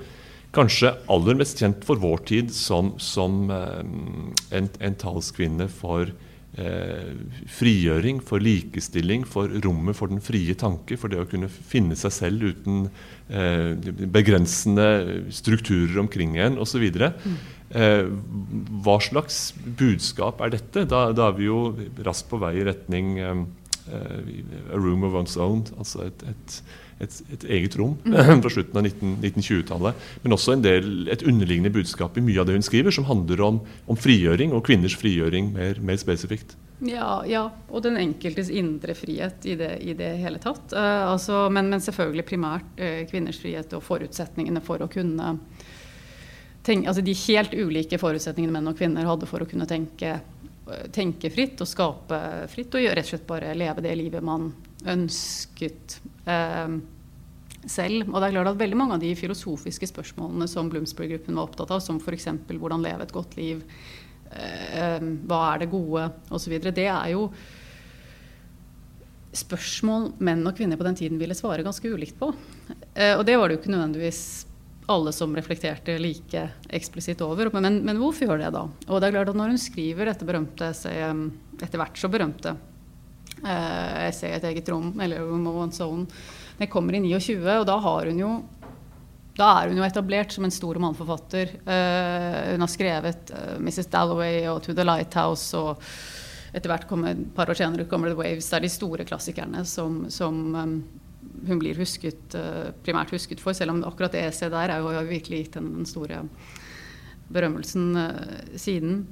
kanskje 0.53 0.91
aller 1.09 1.39
mest 1.39 1.63
kjent 1.63 1.87
for 1.87 2.01
vår 2.01 2.27
tid 2.29 2.51
som, 2.53 2.93
som 3.01 3.47
um, 3.49 4.33
en, 4.53 4.69
en 4.83 4.99
talskvinne 4.99 5.71
for 5.71 6.11
eh, 6.11 6.29
frigjøring, 6.53 8.19
for 8.21 8.43
likestilling, 8.43 9.23
for 9.25 9.49
rommet 9.65 9.97
for 9.97 10.11
den 10.11 10.21
frie 10.21 10.53
tanke, 10.53 10.99
for 11.01 11.09
det 11.09 11.17
å 11.23 11.25
kunne 11.25 11.49
finne 11.49 11.97
seg 11.97 12.13
selv 12.13 12.45
uten 12.51 12.83
eh, 13.33 13.73
begrensende 14.13 14.85
strukturer 15.33 15.97
omkring 16.03 16.37
en 16.37 16.59
osv. 16.61 16.85
Mm. 16.93 17.39
Eh, 17.73 18.05
hva 18.85 18.99
slags 19.01 19.47
budskap 19.79 20.43
er 20.45 20.53
dette? 20.53 20.85
Da, 20.85 21.07
da, 21.15 21.31
er 21.31 21.39
vi 21.39 21.49
jo 21.49 21.63
raskt 22.05 22.29
på 22.29 22.37
vei 22.43 22.59
i 22.59 22.67
retning 22.69 23.17
eh, 23.17 23.43
A 23.89 24.77
room 24.77 25.03
of 25.03 25.17
one's 25.17 25.33
own, 25.41 25.65
altså 25.75 26.05
et, 26.05 26.21
et 26.29 26.59
et, 27.01 27.15
et, 27.33 27.45
eget 27.57 27.77
rom 27.79 27.95
fra 28.43 28.51
slutten 28.51 28.79
av 28.79 28.89
1920-tallet. 28.89 30.03
Men 30.23 30.37
også 30.37 30.57
del, 30.61 31.07
et 31.11 31.25
underliggende 31.25 31.73
budskap 31.73 32.17
i 32.17 32.25
mye 32.25 32.41
av 32.41 32.49
det 32.49 32.57
hun 32.57 32.65
skriver, 32.65 32.93
som 32.93 33.07
handler 33.09 33.41
om, 33.45 33.63
om 33.89 33.99
frigjøring 33.99 34.53
og 34.53 34.65
kvinners 34.67 34.97
frigjøring 34.99 35.53
mer, 35.55 35.81
mer 35.83 35.99
spesifikt. 36.01 36.57
Ja, 36.83 37.23
ja, 37.27 37.43
og 37.71 37.83
den 37.85 37.95
enkeltes 38.01 38.49
indre 38.51 38.95
frihet 38.97 39.45
i 39.47 39.55
det, 39.59 39.77
i 39.85 39.93
det 39.95 40.09
hele 40.19 40.39
tatt. 40.43 40.73
Uh, 40.75 41.13
altså, 41.13 41.45
men, 41.53 41.69
men, 41.71 41.83
selvfølgelig 41.83 42.25
primært 42.27 42.81
uh, 42.81 43.03
kvinners 43.07 43.39
frihet 43.39 43.75
og 43.77 43.85
forutsetningene 43.85 44.63
for 44.63 44.83
å 44.83 44.89
kunne 44.91 45.35
tenke, 46.63 46.89
altså 46.89 47.03
De 47.03 47.15
helt 47.25 47.55
ulike 47.55 47.99
forutsetningene 47.99 48.55
menn 48.55 48.71
og 48.71 48.77
kvinner 48.79 49.07
hadde 49.07 49.29
for 49.29 49.43
å 49.43 49.47
kunne 49.47 49.67
tenke, 49.69 50.17
uh, 50.67 50.83
tenke 50.95 51.31
fritt 51.31 51.63
og 51.63 51.71
skape 51.71 52.19
fritt, 52.51 52.75
og 52.75 52.89
rett 52.89 53.07
og 53.07 53.13
slett 53.13 53.27
bare 53.29 53.55
leve 53.55 53.85
det 53.85 53.95
livet 53.99 54.25
man 54.25 54.51
ønsket. 54.89 56.01
eh, 56.25 56.81
selv. 57.69 58.07
Og 58.09 58.19
det 58.19 58.29
er 58.29 58.35
klart 58.37 58.51
at 58.53 58.61
veldig 58.61 58.79
mange 58.79 58.97
av 58.97 59.03
de 59.03 59.11
filosofiske 59.17 59.89
spørsmålene 59.89 60.47
som 60.51 60.69
Bloomsbury-gruppen 60.71 61.37
var 61.37 61.47
opptatt 61.47 61.73
av, 61.73 61.83
som 61.83 61.99
f.eks. 62.01 62.29
hvordan 62.49 62.83
leve 62.83 63.05
et 63.05 63.15
godt 63.15 63.37
liv, 63.39 63.63
eh, 64.31 65.03
hva 65.27 65.43
er 65.51 65.63
det 65.63 65.73
gode, 65.73 66.09
osv., 66.33 66.57
det 66.69 66.87
er 66.87 67.13
jo 67.13 67.27
spørsmål 69.33 70.11
menn 70.21 70.43
og 70.45 70.57
kvinner 70.57 70.77
på 70.77 70.85
den 70.85 70.97
tiden 70.97 71.21
ville 71.21 71.33
svare 71.37 71.65
ganske 71.65 71.89
ulikt 71.89 72.19
på. 72.19 72.33
Eh, 72.93 73.15
og 73.17 73.25
det 73.25 73.37
var 73.39 73.49
det 73.49 73.57
jo 73.57 73.63
ikke 73.63 73.73
nødvendigvis 73.73 74.23
alle 74.91 75.13
som 75.15 75.31
reflekterte 75.33 75.95
like 75.97 76.43
eksplisitt 76.75 77.23
over. 77.23 77.49
Men, 77.55 77.79
men 77.87 77.97
hvorfor 78.01 78.27
gjør 78.27 78.43
det 78.43 78.51
da? 78.53 78.67
Og 78.89 78.99
det 78.99 79.07
er 79.07 79.15
klart 79.15 79.31
at 79.31 79.39
når 79.39 79.55
hun 79.55 79.61
skriver 79.61 80.11
dette 80.11 80.27
berømte 80.27 80.69
essayet, 80.69 81.31
etter 81.63 81.79
hvert 81.79 81.97
så 81.97 82.11
berømte 82.11 82.53
eh, 83.45 84.11
ser 84.11 84.35
'Et 84.35 84.43
eget 84.43 84.69
rom', 84.69 84.99
eller 84.99 85.19
'Room 85.19 85.47
of 85.47 85.55
One's 85.55 85.81
Own', 85.81 86.07
den 86.57 86.67
kommer 86.67 86.93
i 86.95 86.99
29, 86.99 87.59
og 87.59 87.65
da 87.65 87.77
har 87.77 88.05
hun 88.05 88.19
jo 88.19 88.43
da 89.33 89.63
er 89.63 89.69
hun 89.69 89.77
jo 89.77 89.83
etablert 89.83 90.31
som 90.31 90.45
en 90.45 90.53
stor 90.53 90.77
mannforfatter. 90.77 91.55
Uh, 91.65 92.51
hun 92.53 92.61
har 92.61 92.69
skrevet 92.69 93.31
uh, 93.33 93.57
'Mrs. 93.57 93.89
Dalloway' 93.89 94.45
og 94.51 94.61
'To 94.61 94.73
the 94.73 94.83
Lighthouse'. 94.83 95.53
og 95.57 95.81
etter 96.53 96.69
hvert 96.69 96.87
kommer, 96.87 97.09
et 97.11 97.33
par 97.33 97.49
år 97.49 97.57
senere 97.57 97.89
kommer 97.89 98.09
'The 98.09 98.19
Waves'. 98.19 98.49
Det 98.49 98.59
er 98.59 98.67
de 98.67 98.69
store 98.69 99.05
klassikerne 99.05 99.65
som, 99.65 100.05
som 100.09 100.53
hun 101.47 101.59
blir 101.59 101.75
husket, 101.75 102.35
primært 102.85 103.09
husket 103.09 103.41
for. 103.41 103.53
Selv 103.53 103.71
om 103.71 103.83
akkurat 103.83 104.11
det 104.11 104.21
essayet 104.21 104.53
der 104.53 104.69
er 104.69 104.77
jo 104.77 105.01
virkelig 105.09 105.47
gitt 105.47 105.55
henne 105.55 105.81
den 105.81 105.85
store 105.89 106.21
berømmelsen 107.33 107.97
siden. 108.55 109.07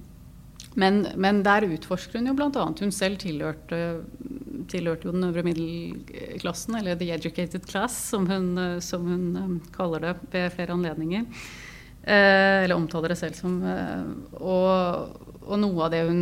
Men, 0.74 1.02
men, 1.20 1.42
der 1.44 1.66
utforsker 1.68 2.20
hun 2.20 2.30
jo 2.30 2.36
bl.a. 2.38 2.68
Hun 2.80 2.94
selv 2.96 3.20
tilhørte, 3.20 3.80
tilhørte, 4.72 5.10
jo 5.10 5.16
den 5.16 5.28
øvre 5.28 5.44
middelklassen, 5.44 6.78
eller 6.80 6.96
the 6.96 7.10
educated 7.12 7.68
class, 7.68 7.98
som 8.14 8.30
hun, 8.30 8.54
som 8.84 9.04
hun 9.08 9.26
um, 9.36 9.58
kaller 9.76 10.06
det 10.06 10.14
ved 10.32 10.56
flere 10.56 10.78
anledninger. 10.78 11.28
Eh, 12.04 12.64
eller 12.64 12.76
omtaler 12.80 13.14
det 13.14 13.20
selv 13.20 13.36
som. 13.38 13.60
Eh, 13.68 14.06
og, 14.40 15.12
og, 15.44 15.58
noe 15.62 15.86
av 15.86 15.92
det 15.94 16.02
hun 16.08 16.22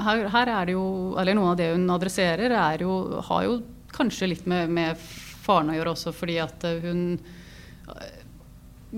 her, 0.00 0.24
her, 0.32 0.50
er 0.50 0.66
det 0.66 0.74
jo 0.74 0.86
Eller 1.20 1.36
noe 1.38 1.52
av 1.52 1.60
det 1.60 1.70
hun 1.70 1.86
adresserer, 1.94 2.56
jo, 2.82 3.20
har 3.28 3.44
jo 3.46 3.60
kanskje 3.94 4.32
litt 4.32 4.48
med, 4.50 4.72
med 4.74 4.98
faren 4.98 5.70
å 5.70 5.76
gjøre 5.76 5.92
også, 5.94 6.12
fordi 6.16 6.40
at 6.42 6.66
hun 6.82 7.18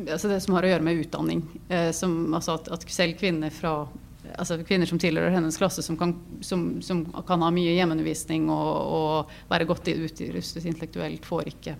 altså 0.06 0.30
det 0.30 0.40
som 0.44 0.54
har 0.56 0.66
å 0.66 0.70
gjøre 0.72 0.84
med 0.86 1.02
utdanning. 1.02 1.42
Eh, 1.68 1.90
som, 1.96 2.20
altså 2.34 2.58
at, 2.58 2.70
at, 2.74 2.86
selv 2.92 3.18
kvinner 3.20 3.52
fra 3.54 3.80
altså 4.36 4.58
kvinner 4.66 4.88
som 4.88 5.00
tilhører 5.00 5.32
hennes 5.32 5.56
klasse, 5.56 5.82
som 5.82 5.96
kan, 5.96 6.12
som, 6.44 6.82
som 6.84 7.04
kan 7.26 7.42
ha 7.44 7.50
mye 7.54 7.72
hjemmeundervisning 7.76 8.50
og, 8.52 8.72
og, 8.98 9.36
være 9.48 9.68
godt 9.68 9.88
utrustet 9.94 10.66
intellektuelt, 10.68 11.24
får 11.26 11.48
ikke 11.54 11.78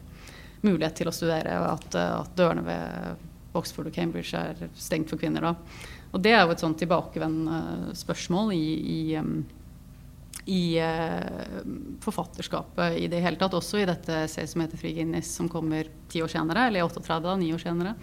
mulighet 0.64 0.96
til 1.02 1.10
å 1.10 1.14
studere. 1.14 1.58
At, 1.68 1.92
at, 1.94 2.32
dørene 2.38 2.64
ved 2.66 3.58
Oxford 3.58 3.90
og 3.90 3.94
Cambridge 3.94 4.38
er 4.38 4.72
stengt 4.78 5.12
for 5.12 5.20
kvinner. 5.20 5.44
Da. 5.44 5.84
Og 6.14 6.24
det 6.24 6.32
er 6.34 6.44
jo 6.44 6.54
et 6.54 6.64
sånn 6.64 6.76
tilbakevendende 6.78 7.94
spørsmål 7.98 8.54
i, 8.56 8.66
i 8.78 9.00
i 10.48 10.80
uh, 10.80 11.60
forfatterskapet 12.00 12.96
i 12.96 13.08
det 13.12 13.20
hele 13.20 13.36
tatt. 13.36 13.56
Også 13.58 13.82
i 13.82 13.86
dette 13.88 14.24
essayet 14.24 14.48
som 14.48 14.64
heter 14.64 14.80
'Fri 14.80 14.94
Guinness', 14.96 15.34
som 15.36 15.48
kommer 15.52 15.90
ti 16.08 16.22
år 16.24 16.32
senere, 16.32 16.68
eller 16.70 16.88
38, 16.88 17.20
da, 17.26 17.36
ni 17.36 17.52
år 17.52 17.60
senere. 17.60 17.94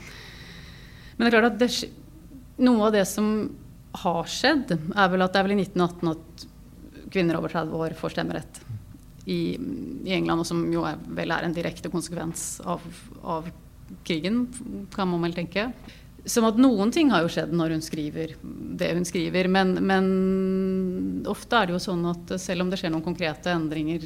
Men 1.18 1.26
det 1.26 1.32
er 1.32 1.40
klart 1.40 1.52
at 1.54 1.60
det, 1.64 1.90
noe 2.62 2.86
av 2.86 2.94
det 2.94 3.06
som 3.10 3.32
har 4.04 4.30
skjedd, 4.30 4.76
er 4.76 5.10
vel 5.10 5.26
at 5.26 5.34
det 5.34 5.42
er 5.42 5.48
vel 5.48 5.56
i 5.56 5.64
1918 5.64 6.12
at 6.12 6.48
kvinner 7.16 7.40
over 7.40 7.50
30 7.50 7.82
år 7.82 7.96
får 7.98 8.14
stemmerett 8.14 8.62
i, 9.26 9.58
i 10.06 10.14
England, 10.14 10.44
og 10.44 10.48
som 10.48 10.66
jo 10.74 10.86
er, 10.86 11.00
vel 11.18 11.34
er 11.34 11.48
en 11.48 11.56
direkte 11.56 11.90
konsekvens 11.90 12.60
av, 12.62 12.84
av 13.24 13.50
krigen, 14.06 14.46
kan 14.94 15.10
man 15.10 15.26
vel 15.26 15.34
tenke. 15.38 15.72
Som 16.26 16.48
at 16.48 16.58
noen 16.58 16.90
ting 16.94 17.12
har 17.14 17.22
jo 17.22 17.30
skjedd 17.30 17.52
når 17.54 17.76
hun 17.76 17.84
skriver 17.86 18.34
det 18.42 18.92
hun 18.98 19.06
skriver. 19.06 19.50
Men, 19.52 19.76
men, 19.86 20.08
ofte 21.30 21.60
er 21.60 21.70
det 21.70 21.76
jo 21.76 21.84
sånn 21.84 22.06
at 22.10 22.36
selv 22.42 22.66
om 22.66 22.72
det 22.72 22.80
skjer 22.82 22.94
noen 22.94 23.06
konkrete 23.06 23.54
endringer 23.54 24.06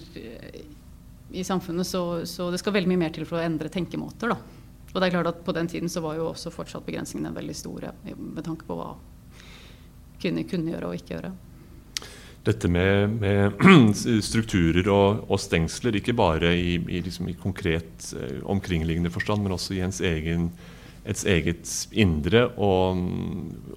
i 1.32 1.44
samfunnet, 1.46 1.88
så, 1.88 2.26
så 2.28 2.50
det 2.52 2.60
skal 2.62 2.76
veldig 2.76 2.92
mye 2.92 3.04
mer 3.06 3.14
til 3.16 3.28
for 3.30 3.40
å 3.40 3.44
endre 3.46 3.72
tenkemåter. 3.72 4.34
Da. 4.34 4.60
Og 4.90 4.98
det 4.98 5.08
er 5.08 5.14
klart 5.14 5.30
at 5.32 5.44
på 5.46 5.54
den 5.56 5.70
tiden 5.70 5.92
så 5.92 6.02
var 6.04 6.18
jo 6.18 6.32
også 6.32 6.52
fortsatt 6.54 6.88
begrensningene 6.88 7.36
veldig 7.36 7.56
store 7.58 7.94
med 8.18 8.42
tanke 8.46 8.66
på 8.68 8.78
hva 8.78 8.96
kvinner 10.20 10.48
kunne 10.50 10.74
gjøre 10.74 10.90
og 10.90 10.98
ikke 10.98 11.16
gjøre. 11.16 11.32
Dette 12.50 12.70
med, 12.72 13.20
med 13.20 13.62
strukturer 14.30 14.88
og, 14.90 15.26
og, 15.28 15.38
stengsler, 15.44 16.00
ikke 16.00 16.16
bare 16.18 16.54
i, 16.56 16.78
i, 16.80 17.02
liksom 17.06 17.30
i 17.30 17.38
konkret 17.38 18.14
eh, 18.18 18.40
omkringliggende 18.50 19.12
forstand, 19.14 19.44
men 19.44 19.56
også 19.56 19.76
i 19.76 19.82
ens 19.86 20.00
egen 20.08 20.50
et 21.08 21.22
eget 21.32 21.74
indre. 21.92 22.46
Og, 22.60 23.04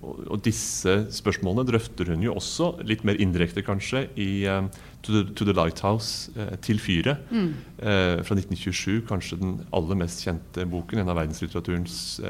og, 0.02 0.38
disse 0.44 0.96
spørsmålene 1.14 1.66
drøfter 1.68 2.12
hun 2.12 2.24
jo 2.26 2.36
også, 2.40 2.72
litt 2.88 3.04
mer 3.08 3.20
indirekte 3.22 3.64
kanskje, 3.66 4.06
i 4.16 4.30
uh, 4.50 4.66
to, 5.02 5.12
the, 5.12 5.34
to, 5.34 5.44
the, 5.44 5.52
Lighthouse, 5.52 6.30
uh, 6.36 6.56
'Til 6.62 6.78
fyret', 6.78 7.16
mm. 7.30 7.48
uh, 7.78 8.22
fra 8.24 8.36
1927. 8.36 9.02
Kanskje 9.08 9.38
den 9.40 9.60
aller 9.72 9.98
mest 9.98 10.22
kjente 10.24 10.66
boken, 10.66 11.02
en 11.02 11.08
av 11.08 11.16
verdenslitteraturens 11.16 12.20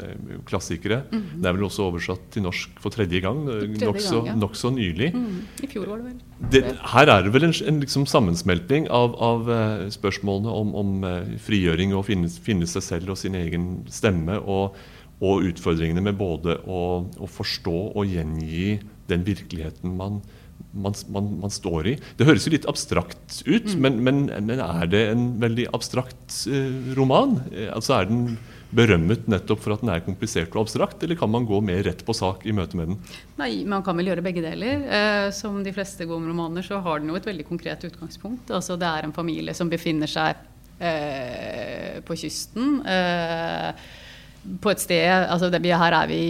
klassikere. 0.47 1.03
Mm. 1.13 1.25
Den 1.37 1.47
er 1.47 1.57
vel 1.57 1.67
også 1.69 1.87
oversatt 1.89 2.31
til 2.33 2.47
norsk 2.47 2.81
for 2.81 2.95
tredje 2.95 3.21
gang, 3.21 3.45
nokså 3.83 4.25
ja. 4.27 4.35
nok 4.35 4.57
nylig. 4.73 5.13
Mm. 5.15 5.43
I 5.63 5.67
fjor 5.67 5.87
var 5.87 6.01
det 6.01 6.07
vel. 6.07 6.19
Det, 6.53 6.63
her 6.95 7.09
er 7.09 7.23
det 7.23 7.35
vel 7.35 7.45
en, 7.45 7.55
en 7.69 7.81
liksom 7.81 8.07
sammensmelting 8.07 8.89
av, 8.91 9.15
av 9.23 9.53
spørsmålene 9.93 10.51
om, 10.51 10.75
om 10.75 11.07
frigjøring 11.39 11.95
og 11.95 12.07
finne, 12.09 12.29
finne 12.29 12.67
seg 12.67 12.83
selv 12.83 13.15
og 13.15 13.21
sin 13.21 13.39
egen 13.39 13.85
stemme. 13.91 14.41
og 14.41 14.77
og 15.23 15.45
utfordringene 15.47 16.03
med 16.03 16.19
både 16.19 16.57
å, 16.67 16.83
å 17.07 17.29
forstå 17.31 17.79
og 17.95 18.11
gjengi 18.11 18.81
den 19.11 19.27
virkeligheten 19.27 19.95
man, 19.99 20.21
man, 20.73 20.95
man, 21.13 21.29
man, 21.43 21.53
står 21.53 21.89
i. 21.93 21.95
Det 22.17 22.27
høres 22.29 22.47
jo 22.47 22.55
litt 22.55 22.69
abstrakt 22.71 23.43
ut, 23.45 23.75
mm. 23.75 23.79
men, 23.83 24.01
men, 24.07 24.25
men, 24.33 24.63
er 24.63 24.89
det 24.91 25.05
en 25.13 25.29
veldig 25.43 25.69
abstrakt 25.77 26.43
eh, 26.51 26.93
roman? 26.97 27.39
Eh, 27.53 27.71
altså 27.75 27.99
Er 27.99 28.11
den 28.11 28.37
berømmet 28.73 29.27
nettopp 29.29 29.61
for 29.61 29.75
at 29.75 29.83
den 29.85 29.91
er 29.93 30.05
komplisert 30.05 30.55
og 30.55 30.65
abstrakt, 30.65 31.03
eller 31.05 31.19
kan 31.21 31.31
man 31.33 31.45
gå 31.49 31.59
mer 31.65 31.83
rett 31.85 32.05
på 32.07 32.15
sak 32.17 32.47
i 32.49 32.55
møte 32.57 32.79
med 32.79 32.93
den? 32.93 33.01
Nei, 33.41 33.65
Man 33.69 33.85
kan 33.85 33.99
vel 33.99 34.09
gjøre 34.13 34.25
begge 34.25 34.45
deler. 34.45 34.87
Eh, 34.99 35.27
som 35.37 35.61
de 35.65 35.75
fleste 35.77 36.09
gode 36.09 36.31
romaner 36.31 36.65
så 36.67 36.81
har 36.85 37.03
den 37.03 37.13
jo 37.13 37.19
et 37.21 37.29
veldig 37.29 37.47
konkret 37.49 37.85
utgangspunkt. 37.89 38.51
Altså 38.51 38.79
Det 38.81 38.89
er 38.89 39.09
en 39.09 39.17
familie 39.17 39.55
som 39.55 39.71
befinner 39.73 40.11
seg 40.11 40.41
eh, 40.81 42.01
på 42.07 42.17
kysten. 42.17 42.81
Eh, 42.87 44.01
på 44.43 44.73
et 44.73 44.83
sted 44.83 45.07
altså 45.31 45.51
det, 45.53 45.63
Her 45.63 45.95
er 46.01 46.09
vi, 46.11 46.23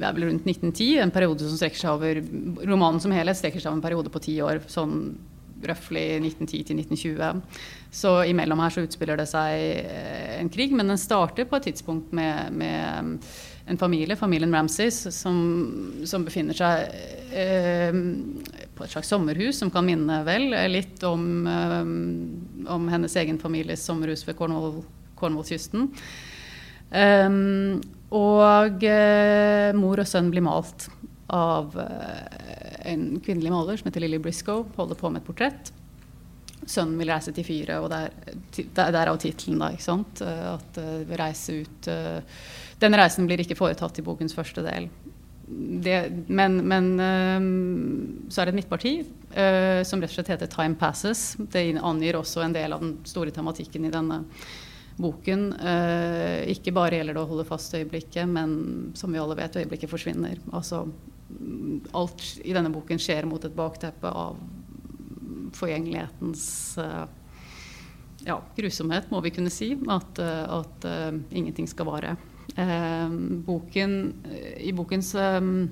er 0.00 0.16
vel 0.16 0.28
rundt 0.28 0.48
1910, 0.48 0.88
en 1.00 1.14
periode 1.14 1.46
som 1.46 1.56
strekker 1.56 1.80
seg 1.80 1.94
over 1.94 2.20
Romanen 2.68 3.00
som 3.00 3.14
helhet 3.14 3.40
strekker 3.40 3.62
seg 3.62 3.70
over 3.70 3.80
en 3.80 3.86
periode 3.86 4.12
på 4.12 4.24
ti 4.26 4.36
år. 4.44 4.60
sånn 4.68 4.98
røftlig 5.64 6.04
1910 6.18 6.62
til 6.68 6.80
1920. 6.82 7.42
Så 7.94 8.10
imellom 8.28 8.60
her 8.60 8.74
så 8.74 8.84
utspiller 8.84 9.16
det 9.16 9.26
seg 9.30 9.54
eh, 9.80 10.34
en 10.40 10.50
krig, 10.52 10.74
men 10.76 10.90
den 10.90 11.00
starter 11.00 11.48
på 11.48 11.56
et 11.56 11.68
tidspunkt 11.70 12.12
med, 12.12 12.52
med 12.52 13.24
en 13.70 13.80
familie, 13.80 14.16
familien 14.18 14.52
Ramses, 14.52 14.98
som, 15.14 15.38
som 16.04 16.26
befinner 16.26 16.58
seg 16.58 16.84
eh, 17.32 17.96
på 18.74 18.84
et 18.84 18.92
slags 18.92 19.08
sommerhus 19.14 19.62
som 19.62 19.72
kan 19.72 19.86
minne 19.86 20.20
vel 20.26 20.50
litt 20.68 21.02
om, 21.08 21.24
eh, 21.48 21.80
om 22.74 22.92
hennes 22.92 23.18
egen 23.22 23.40
families 23.40 23.86
sommerhus 23.88 24.26
ved 24.28 24.36
Cornwall-kysten. 24.36 25.88
Cornwall 25.88 26.32
Um, 26.90 27.80
og 28.14 28.84
uh, 28.86 29.70
mor 29.74 30.02
og 30.02 30.06
sønn 30.06 30.30
blir 30.30 30.44
malt 30.44 30.86
av 31.34 31.74
uh, 31.74 32.34
en 32.86 33.16
kvinnelig 33.24 33.50
maler 33.50 33.80
som 33.80 33.88
heter 33.88 34.04
Lily 34.04 34.20
Briscoe. 34.22 34.66
Holder 34.76 35.00
på 35.00 35.10
med 35.10 35.22
et 35.22 35.28
portrett. 35.28 35.72
Sønnen 36.64 36.96
vil 37.00 37.10
reise 37.10 37.32
til 37.34 37.44
fyret, 37.44 37.76
og 37.82 37.90
det 37.92 38.62
er 38.80 38.94
derav 38.94 39.18
tittelen, 39.20 39.58
da. 39.60 39.72
ikke 39.74 39.88
sant? 39.88 40.22
Uh, 40.22 40.54
at 40.54 40.78
uh, 40.80 41.16
reise 41.18 41.64
ut 41.64 41.90
Den 42.80 42.96
reisen 42.98 43.26
blir 43.28 43.42
ikke 43.42 43.58
foretatt 43.58 43.98
i 43.98 44.06
bokens 44.06 44.36
første 44.36 44.62
del. 44.64 44.88
Det, 45.44 45.98
men, 46.32 46.56
men 46.64 46.86
så 48.32 48.40
er 48.40 48.48
det 48.48 48.54
et 48.54 48.58
midtparti 48.62 48.92
som 49.84 50.00
rett 50.00 50.08
og 50.08 50.14
slett 50.14 50.30
heter 50.32 50.48
'Time 50.48 50.76
Passes'. 50.80 51.36
Det 51.52 51.62
angir 51.76 52.16
også 52.16 52.40
en 52.44 52.54
del 52.56 52.72
av 52.72 52.80
den 52.80 52.94
store 53.04 53.30
tematikken 53.30 53.84
i 53.84 53.92
denne 53.92 54.22
boken. 54.96 55.48
Eh, 55.58 56.50
ikke 56.54 56.74
bare 56.74 57.00
gjelder 57.00 57.16
det 57.16 57.24
å 57.24 57.30
holde 57.30 57.46
fast 57.48 57.74
øyeblikket, 57.74 58.28
men 58.30 58.54
som 58.98 59.12
vi 59.12 59.20
alle 59.22 59.36
vet, 59.38 59.58
øyeblikket 59.62 59.90
forsvinner. 59.90 60.38
Altså, 60.54 60.84
alt 61.96 62.26
i 62.44 62.54
denne 62.54 62.72
boken 62.74 63.00
skjer 63.02 63.26
mot 63.28 63.44
et 63.44 63.56
bakteppe 63.56 64.10
av 64.10 64.38
forgjengelighetens 65.54 66.44
eh, 66.82 67.04
ja, 68.24 68.38
grusomhet, 68.56 69.10
må 69.10 69.20
vi 69.24 69.32
kunne 69.34 69.52
si. 69.52 69.74
At, 69.90 70.18
eh, 70.22 70.44
at 70.58 70.88
uh, 70.88 71.10
ingenting 71.34 71.68
skal 71.70 71.90
vare. 71.90 72.16
Uh, 72.54 73.10
boken, 73.46 73.96
I 74.60 74.72
bokens 74.76 75.14
um, 75.18 75.66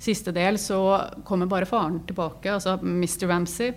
siste 0.00 0.32
del 0.34 0.58
så 0.62 0.80
kommer 1.28 1.50
bare 1.50 1.68
faren 1.68 2.00
tilbake, 2.08 2.52
altså 2.54 2.78
Mr. 2.82 3.28
Ramsay. 3.30 3.74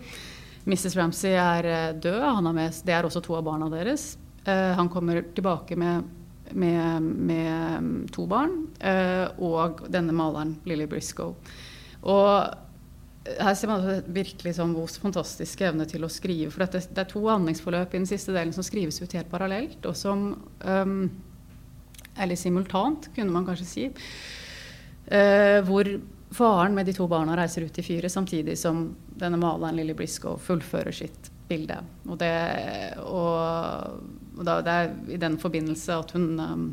Mrs. 0.65 0.95
Ramsay 0.97 1.35
er 1.37 1.93
død. 2.01 2.25
Med, 2.53 2.81
det 2.85 2.93
er 2.95 3.05
også 3.07 3.21
to 3.25 3.37
av 3.37 3.45
barna 3.47 3.69
deres. 3.71 4.15
Uh, 4.45 4.73
han 4.77 4.89
kommer 4.89 5.21
tilbake 5.35 5.77
med, 5.77 6.07
med, 6.53 7.01
med 7.01 8.09
to 8.13 8.25
barn 8.29 8.55
uh, 8.81 9.27
og 9.41 9.83
denne 9.93 10.15
maleren 10.17 10.55
Lily 10.69 10.87
Briscoe. 10.89 11.35
Og 12.01 12.57
her 13.21 13.53
ser 13.53 13.69
man 13.69 13.83
virkelig 14.09 14.55
sånn 14.57 14.73
Vos 14.73 14.97
fantastiske 15.01 15.67
evne 15.67 15.85
til 15.89 16.05
å 16.05 16.09
skrive. 16.11 16.49
For 16.53 16.65
det 16.65 16.81
er 16.97 17.09
to 17.09 17.21
handlingsforløp 17.27 17.93
i 17.93 18.01
den 18.01 18.09
siste 18.09 18.33
delen 18.33 18.53
som 18.55 18.65
skrives 18.65 18.97
ut 19.01 19.13
helt 19.17 19.29
parallelt, 19.29 19.85
og 19.85 19.97
som 19.97 20.31
um, 20.65 20.95
Eller 22.17 22.35
simultant, 22.35 23.07
kunne 23.15 23.31
man 23.31 23.45
kanskje 23.47 23.69
si. 23.69 23.85
Uh, 25.11 25.61
hvor 25.67 25.87
faren 26.31 26.75
med 26.75 26.87
de 26.87 26.95
to 26.95 27.07
barna 27.11 27.35
reiser 27.37 27.67
ut 27.67 27.79
i 27.79 27.85
fyret, 27.85 28.11
samtidig 28.11 28.57
som 28.59 28.89
denne 29.19 29.39
maleren 29.41 29.77
Lilly 29.79 29.95
Briscoe 29.97 30.39
fullfører 30.39 30.95
sitt 30.95 31.31
bilde. 31.51 31.81
Og 32.07 32.17
det, 32.21 32.31
og 33.03 33.99
og 34.37 34.47
da, 34.47 34.61
det 34.63 34.73
er 34.73 34.93
i 35.13 35.19
den 35.21 35.35
forbindelse 35.41 35.95
at 36.01 36.13
hun 36.15 36.27
um, 36.39 36.67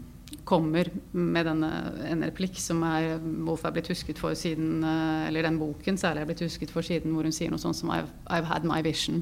kommer 0.49 0.89
med 1.13 1.49
denne, 1.49 1.71
en 2.09 2.25
replikk 2.25 2.59
som 2.61 2.81
er 2.87 3.19
hvorfor 3.19 3.69
er 3.69 3.77
blitt 3.77 3.91
husket 3.93 4.21
for 4.21 4.37
siden 4.39 4.85
uh, 4.85 5.27
Eller 5.29 5.45
den 5.45 5.59
boken 5.61 5.99
særlig 6.01 6.23
er 6.23 6.31
blitt 6.31 6.45
husket 6.47 6.73
for 6.73 6.87
siden 6.87 7.13
hvor 7.13 7.29
hun 7.29 7.35
sier 7.35 7.53
noe 7.53 7.61
sånt 7.61 7.77
som 7.77 7.93
I've, 7.93 8.09
I've, 8.31 8.49
had 8.49 8.65
my 8.69 8.81
vision. 8.85 9.21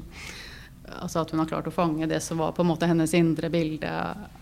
Altså 0.87 1.25
at 1.25 1.33
hun 1.33 1.41
har 1.41 1.49
klart 1.49 1.67
å 1.67 1.75
fange 1.75 2.07
det 2.07 2.21
som 2.23 2.39
var 2.39 2.53
på 2.55 2.63
en 2.63 2.69
måte 2.69 2.87
hennes 2.87 3.13
indre 3.17 3.49
bilde 3.51 3.91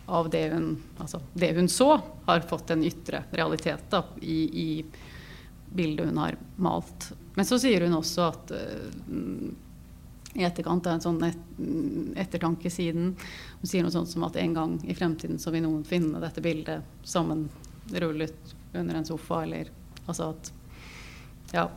av 0.05 0.29
det 0.29 0.43
hun, 0.51 0.75
altså 1.01 1.23
det 1.34 1.55
hun 1.58 1.71
så, 1.71 1.95
har 2.27 2.45
fått 2.45 2.75
en 2.75 2.86
ytre 2.86 3.23
realitet 3.34 3.88
da, 3.89 4.03
i, 4.21 4.38
i 4.45 4.69
bildet 5.75 6.09
hun 6.09 6.17
har 6.21 6.38
malt. 6.55 7.11
Men 7.35 7.47
så 7.47 7.59
sier 7.59 7.85
hun 7.85 7.97
også 7.97 8.27
at 8.29 8.53
uh, 8.55 9.53
i 10.35 10.43
etterkant 10.43 10.88
er 10.88 10.97
en 10.97 11.03
sånn 11.03 11.21
et, 11.23 11.43
ettertanke 12.19 12.71
siden. 12.71 13.13
Hun 13.61 13.69
sier 13.69 13.85
noe 13.85 13.93
sånt 13.93 14.11
som 14.11 14.25
at 14.27 14.35
en 14.41 14.55
gang 14.55 14.75
i 14.83 14.95
fremtiden 14.97 15.39
så 15.39 15.53
vil 15.55 15.63
noen 15.63 15.85
finne 15.88 16.19
dette 16.23 16.43
bildet 16.43 16.83
sammenrullet 17.07 18.55
under 18.75 18.99
en 18.99 19.07
sofa, 19.07 19.43
eller 19.45 19.71
altså 20.05 20.33
at 20.33 20.51
ja, 21.55 21.69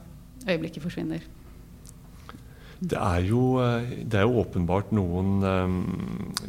øyeblikket 0.49 0.83
forsvinner. 0.83 1.23
Det 2.79 2.95
er 2.95 3.25
jo, 3.27 3.59
eh, 3.59 3.89
det 4.07 4.21
er 4.21 4.27
jo 4.29 4.39
åpenbart 4.39 4.93
noen 4.95 5.43
um, 5.43 5.79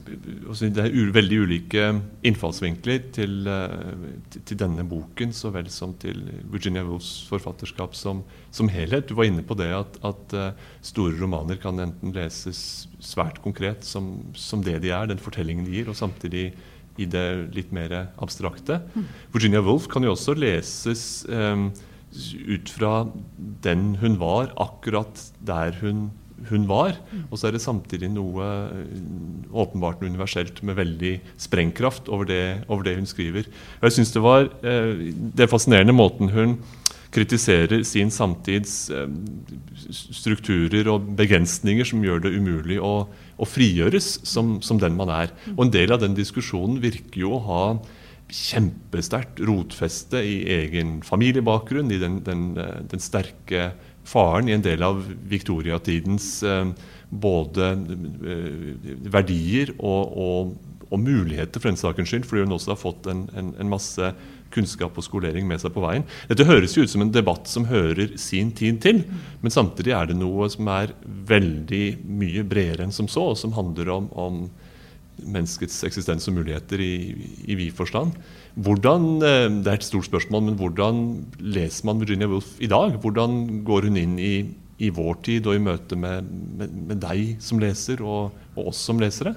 Det 0.05 0.83
er 0.83 1.13
veldig 1.15 1.39
ulike 1.41 1.87
innfallsvinkler 2.21 3.07
til, 3.15 3.49
uh, 3.49 4.37
til, 4.37 4.59
denne 4.59 4.85
boken 4.85 5.33
så 5.33 5.49
vel 5.55 5.71
som 5.73 5.95
til 5.97 6.21
Virginia 6.53 6.85
Woolfs 6.85 7.25
forfatterskap 7.31 7.97
som, 7.97 8.21
som 8.53 8.69
helhet. 8.69 9.09
Du 9.09 9.17
var 9.17 9.25
inne 9.25 9.41
på 9.41 9.57
det 9.57 9.71
at, 9.73 9.97
at 10.05 10.37
store 10.85 11.17
romaner 11.17 11.57
kan 11.61 11.81
enten 11.81 12.13
leses 12.13 12.85
svært 13.01 13.41
konkret 13.41 13.87
som, 13.87 14.19
som, 14.37 14.61
det 14.61 14.83
de 14.85 14.93
er, 14.93 15.09
den 15.09 15.21
fortellingen 15.21 15.65
de 15.65 15.79
gir, 15.79 15.89
og 15.89 15.97
samtidig 15.97 16.51
i 16.99 17.07
det 17.09 17.27
litt 17.55 17.71
mer 17.73 17.95
abstrakte. 18.21 18.83
Mm. 18.93 19.05
Virginia 19.33 19.63
Woolf 19.65 19.87
kan 19.89 20.05
jo 20.05 20.13
også 20.13 20.35
leses 20.37 21.23
um, 21.31 21.71
ut 22.49 22.71
fra 22.73 22.93
den 23.63 23.95
hun 24.01 24.17
var, 24.21 24.51
akkurat 24.57 25.21
der 25.45 25.75
hun, 25.81 26.09
hun 26.49 26.67
var. 26.69 26.97
Og 27.29 27.39
så 27.39 27.49
er 27.49 27.55
det 27.55 27.63
samtidig 27.63 28.09
noe 28.13 28.45
eh, 28.73 28.99
åpenbart 29.51 30.03
universelt 30.03 30.63
med 30.63 30.79
veldig 30.79 31.15
sprengkraft 31.37 32.09
over 32.09 32.29
det, 32.29 32.43
over 32.67 32.87
det 32.87 32.97
hun 32.97 33.09
skriver. 33.09 33.49
Og 33.79 33.89
jeg 33.89 33.99
synes 33.99 34.13
det 34.15 34.25
var 34.25 34.49
eh, 34.63 35.09
det 35.35 35.45
er 35.45 35.51
fascinerende 35.51 35.95
måten 35.95 36.33
hun 36.33 36.59
kritiserer 37.13 37.81
sin 37.87 38.11
samtids 38.13 38.89
eh, 38.93 39.09
strukturer 39.89 40.89
og 40.91 41.07
begrensninger 41.17 41.87
som 41.87 42.03
gjør 42.05 42.25
det 42.25 42.35
umulig 42.37 42.77
å, 42.81 43.07
å 43.09 43.47
frigjøres 43.49 44.19
som, 44.29 44.57
som 44.65 44.81
den 44.81 44.97
man 44.97 45.11
er. 45.13 45.33
Og 45.55 45.65
en 45.65 45.73
del 45.73 45.93
av 45.95 46.03
den 46.03 46.17
diskusjonen 46.17 46.81
virker 46.83 47.25
jo 47.25 47.37
å 47.37 47.45
ha 47.47 47.63
kjempesterkt 48.29 49.41
rotfeste 49.47 50.21
i 50.21 50.39
egen 50.59 50.99
familiebakgrunn, 51.05 51.91
i 51.91 51.99
den, 52.01 52.19
den, 52.25 52.49
eh, 52.57 52.81
den, 52.91 53.01
sterke 53.01 53.71
faren 54.07 54.49
i 54.49 54.55
en 54.55 54.65
del 54.65 54.83
av 54.85 55.01
viktoriatidens 55.29 56.31
eh, 56.45 56.65
både 57.09 57.71
eh, 57.73 58.89
verdier 59.09 59.73
og, 59.77 60.13
og, 60.13 60.51
og, 60.89 60.99
muligheter, 61.01 61.57
for 61.61 61.71
den 61.71 61.81
sakens 61.81 62.13
skyld, 62.13 62.27
fordi 62.29 62.45
hun 62.45 62.57
også 62.57 62.75
har 62.75 62.81
fått 62.81 63.09
en, 63.09 63.25
en, 63.33 63.55
en, 63.57 63.71
masse 63.71 64.13
kunnskap 64.53 64.95
og 64.97 65.05
skolering 65.05 65.45
med 65.49 65.61
seg 65.61 65.73
på 65.73 65.83
veien. 65.83 66.05
Dette 66.29 66.47
høres 66.49 66.73
jo 66.77 66.85
ut 66.85 66.89
som 66.89 67.05
en 67.05 67.13
debatt 67.13 67.49
som 67.49 67.67
hører 67.69 68.15
sin 68.21 68.49
tid 68.57 68.79
til, 68.85 69.03
men 69.41 69.53
samtidig 69.53 69.93
er 69.93 70.09
det 70.09 70.17
noe 70.17 70.49
som 70.49 70.69
er 70.73 70.93
veldig 71.29 71.85
mye 72.05 72.45
bredere 72.49 72.87
enn 72.87 72.93
som 72.93 73.09
så, 73.09 73.31
og 73.33 73.37
som 73.41 73.53
handler 73.57 73.93
om, 73.93 74.09
om 74.17 74.41
menneskets 75.25 75.81
eksistens 75.87 76.27
og 76.29 76.37
muligheter 76.37 76.81
i, 76.83 76.93
i 77.49 77.57
vid 77.59 77.75
forstand. 77.75 78.15
Hvordan, 78.59 79.07
eh, 79.23 79.47
det 79.63 79.71
er 79.71 79.77
et 79.79 79.87
stort 79.87 80.07
spørsmål, 80.09 80.47
men 80.49 80.57
hvordan 80.59 81.03
leser 81.39 81.87
man 81.89 82.01
Virginia 82.01 82.29
Woolf 82.31 82.55
i 82.59 82.69
dag? 82.71 82.97
Hvordan 83.03 83.61
går 83.67 83.89
hun 83.89 83.99
inn 83.99 84.17
i, 84.19 84.33
i 84.79 84.89
vår 84.95 85.21
tid 85.27 85.47
og 85.47 85.55
i 85.57 85.63
møte 85.63 85.99
med, 85.99 86.27
med, 86.59 86.75
med 86.91 87.03
deg 87.03 87.37
som 87.43 87.61
leser, 87.61 88.03
og, 88.03 88.35
og, 88.55 88.71
oss 88.71 88.83
som 88.89 89.01
lesere? 89.01 89.35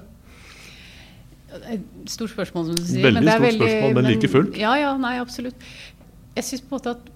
Stort 2.09 2.33
spørsmål, 2.33 2.71
som 2.71 2.77
du 2.77 2.85
sier. 2.87 3.05
Veldig 3.05 3.25
stort 3.27 3.47
veldig, 3.47 3.59
spørsmål, 3.61 3.97
men 3.99 4.09
like 4.09 4.31
fullt. 4.35 4.55
Ja, 4.59 4.73
ja, 4.81 4.93
nei, 4.97 5.17
absolutt. 5.21 5.67
Jeg 6.33 6.47
synes 6.49 6.63
på 6.65 6.73
en 6.73 6.79
måte 6.79 6.95
at 6.97 7.12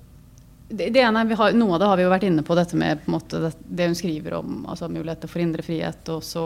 det, 0.70 0.90
det 0.90 1.00
ene, 1.00 1.24
har, 1.40 1.54
Noe 1.56 1.76
av 1.76 1.80
det 1.80 1.88
har 1.88 2.00
vi 2.00 2.04
jo 2.04 2.12
vært 2.12 2.26
inne 2.28 2.44
på, 2.44 2.56
dette 2.58 2.78
med 2.80 3.00
på 3.06 3.14
måte, 3.14 3.40
det, 3.56 3.88
hun 3.88 3.96
skriver 3.96 4.36
om 4.42 4.66
altså 4.68 4.90
muligheter 4.92 5.32
for 5.32 5.44
indre 5.44 5.64
frihet 5.64 6.12
og 6.12 6.20
så, 6.26 6.44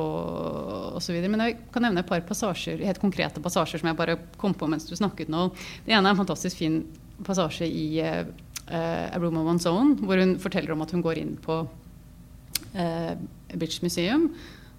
og 0.94 1.08
videre. 1.08 1.32
Men 1.34 1.46
jeg 1.48 1.58
kan 1.74 1.86
nevne 1.88 2.04
et 2.04 2.10
par 2.10 2.22
passasjer, 2.28 2.84
helt 2.86 3.02
konkrete 3.02 3.42
passasjer 3.42 3.82
som 3.82 3.90
jeg 3.90 3.98
bare 3.98 4.20
kom 4.42 4.54
på 4.58 4.70
mens 4.70 4.86
du 4.90 4.94
snakket 4.98 5.32
nå. 5.34 5.50
Det 5.88 5.96
ene 5.96 6.06
er 6.06 6.14
en 6.14 6.22
fantastisk 6.22 6.62
fin 6.62 6.84
passasje 7.26 7.66
i 7.66 7.88
uh, 8.06 8.24
A 8.70 9.18
Room 9.18 9.42
of 9.42 9.50
One's 9.56 9.70
Own, 9.70 9.96
hvor 10.06 10.22
hun 10.22 10.38
forteller 10.42 10.76
om 10.76 10.86
at 10.86 10.94
hun 10.94 11.06
går 11.06 11.22
inn 11.22 11.36
på 11.42 11.64
uh, 11.66 13.14
British 13.56 13.82
Museum 13.82 14.30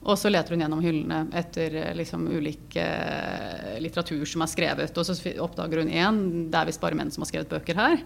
og 0.02 0.18
så 0.18 0.30
leter 0.32 0.54
hun 0.54 0.64
gjennom 0.64 0.80
hyllene 0.82 1.18
etter 1.38 1.74
eh, 1.78 1.90
liksom, 1.94 2.24
ulik 2.34 2.74
uh, 2.74 3.76
litteratur 3.82 4.24
som 4.26 4.42
er 4.42 4.50
skrevet. 4.50 4.96
Og 4.98 5.06
så 5.06 5.34
oppdager 5.44 5.82
hun 5.82 5.92
én, 5.92 6.22
det 6.50 6.58
er 6.58 6.70
visst 6.70 6.82
bare 6.82 6.98
menn 6.98 7.12
som 7.14 7.22
har 7.22 7.30
skrevet 7.30 7.52
bøker 7.52 7.78
her. 7.78 8.02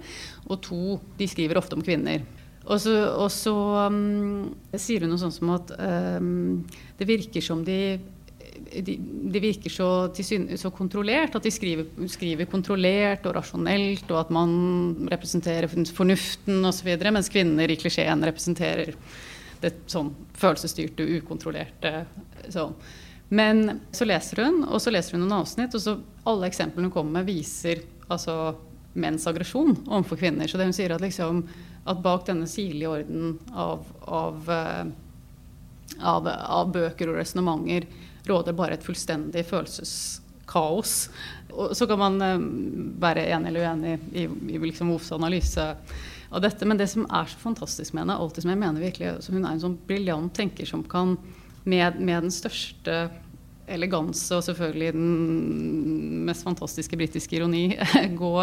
Og 0.51 0.61
to, 0.67 0.99
de 1.17 1.29
skriver 1.31 1.57
ofte 1.61 1.79
om 1.79 1.85
kvinner. 1.85 2.27
Og 2.67 2.83
så, 2.83 2.93
og 3.15 3.31
så 3.33 3.55
um, 3.87 4.51
sier 4.75 5.07
hun 5.07 5.15
noe 5.15 5.23
sånt 5.23 5.39
som 5.39 5.55
at 5.55 5.73
um, 6.19 6.67
det 6.99 7.09
virker 7.09 7.45
som 7.45 7.65
de 7.65 7.81
de, 8.57 8.97
de 9.33 9.41
virker 9.41 9.71
så, 9.71 9.89
så, 10.17 10.71
kontrollert, 10.75 11.37
at 11.37 11.45
de 11.45 11.53
skriver, 11.53 11.87
skriver, 12.11 12.49
kontrollert 12.51 13.27
og 13.29 13.37
rasjonelt, 13.37 14.09
og 14.11 14.21
at 14.21 14.33
man 14.35 14.51
representerer 15.13 15.71
fornuften 15.71 16.65
osv., 16.67 16.91
mens 17.05 17.31
kvinner 17.33 17.71
i 17.71 17.79
klisjeen 17.79 18.25
representerer 18.27 18.95
det 19.63 19.73
sånn 19.91 20.13
følelsesstyrte, 20.37 21.07
ukontrollerte 21.19 22.05
sånn. 22.53 22.75
Men 23.29 23.81
så 23.91 24.07
leser 24.07 24.45
hun, 24.45 24.63
og 24.69 24.81
så 24.83 24.93
leser 24.95 25.17
hun 25.17 25.25
noen 25.25 25.41
avsnitt, 25.41 25.75
og 25.75 25.83
så 25.83 25.97
alle 26.31 26.51
eksemplene 26.51 26.87
hun 26.87 26.95
kommer 26.95 27.19
med, 27.19 27.31
viser 27.31 27.83
altså 28.07 28.55
menns 28.97 29.27
aggresjon 29.27 29.75
overfor 29.87 30.21
kvinner. 30.21 30.49
Så 30.49 30.59
det 30.59 30.69
hun 30.69 30.77
sier 30.77 30.95
at, 30.95 31.03
liksom, 31.03 31.43
at 31.85 32.03
bak 32.05 32.27
denne 32.29 32.47
sirlige 32.51 32.93
orden 33.01 33.35
av, 33.53 33.83
av, 34.01 34.51
eh, 34.51 34.85
av, 36.01 36.29
av 36.31 36.71
bøker 36.73 37.11
og 37.11 37.19
resonnementer 37.21 37.89
råder 38.27 38.57
bare 38.59 38.79
et 38.79 38.87
fullstendig 38.87 39.45
følelseskaos. 39.47 40.95
Og 41.57 41.75
så 41.79 41.87
kan 41.89 42.01
man 42.01 42.17
uh, 42.23 42.47
være 43.03 43.27
enig 43.33 43.53
eller 43.53 43.69
uenig 43.69 43.99
i, 44.13 44.27
i 44.27 44.61
liksom 44.61 44.91
Wolfs 44.93 45.13
analyse 45.15 45.67
av 46.31 46.43
dette. 46.45 46.67
Men 46.67 46.81
det 46.81 46.89
som 46.93 47.07
er 47.07 47.29
så 47.31 47.39
fantastisk 47.41 47.95
med 47.95 48.05
henne, 48.05 48.19
alltid 48.19 48.45
som 48.45 48.53
jeg 48.53 48.63
mener 48.63 48.83
virkelig, 48.83 49.15
så 49.25 49.35
hun 49.35 49.45
er 49.45 49.53
en 49.55 49.63
sånn 49.63 49.79
briljant 49.89 50.35
tenker 50.37 50.69
som 50.69 50.85
kan 50.87 51.17
med, 51.67 52.01
med 52.01 52.27
den 52.29 52.35
største 52.35 53.07
eleganse 53.67 54.37
og 54.37 54.45
selvfølgelig 54.47 54.93
den 54.95 56.25
mest 56.29 56.47
fantastiske 56.47 56.99
britiske 56.99 57.35
ironi 57.35 57.65
gå 58.21 58.35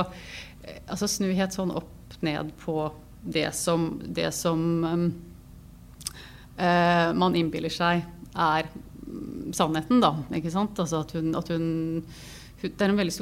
altså 0.88 1.08
Snu 1.08 1.30
helt 1.36 1.56
sånn 1.56 1.72
opp 1.76 2.18
ned 2.24 2.52
på 2.60 2.76
det 3.24 3.50
som, 3.56 4.02
det 4.04 4.32
som 4.36 4.60
uh, 6.60 7.10
man 7.16 7.36
innbiller 7.40 7.72
seg 7.72 8.04
er 8.34 8.68
sannheten, 9.54 10.02
da. 10.04 10.16
Ikke 10.36 10.52
sant? 10.52 10.80
Altså 10.80 11.04
at 11.04 11.12
hun, 11.16 11.32
at 11.38 11.52
hun, 11.54 12.04
hun, 12.64 12.72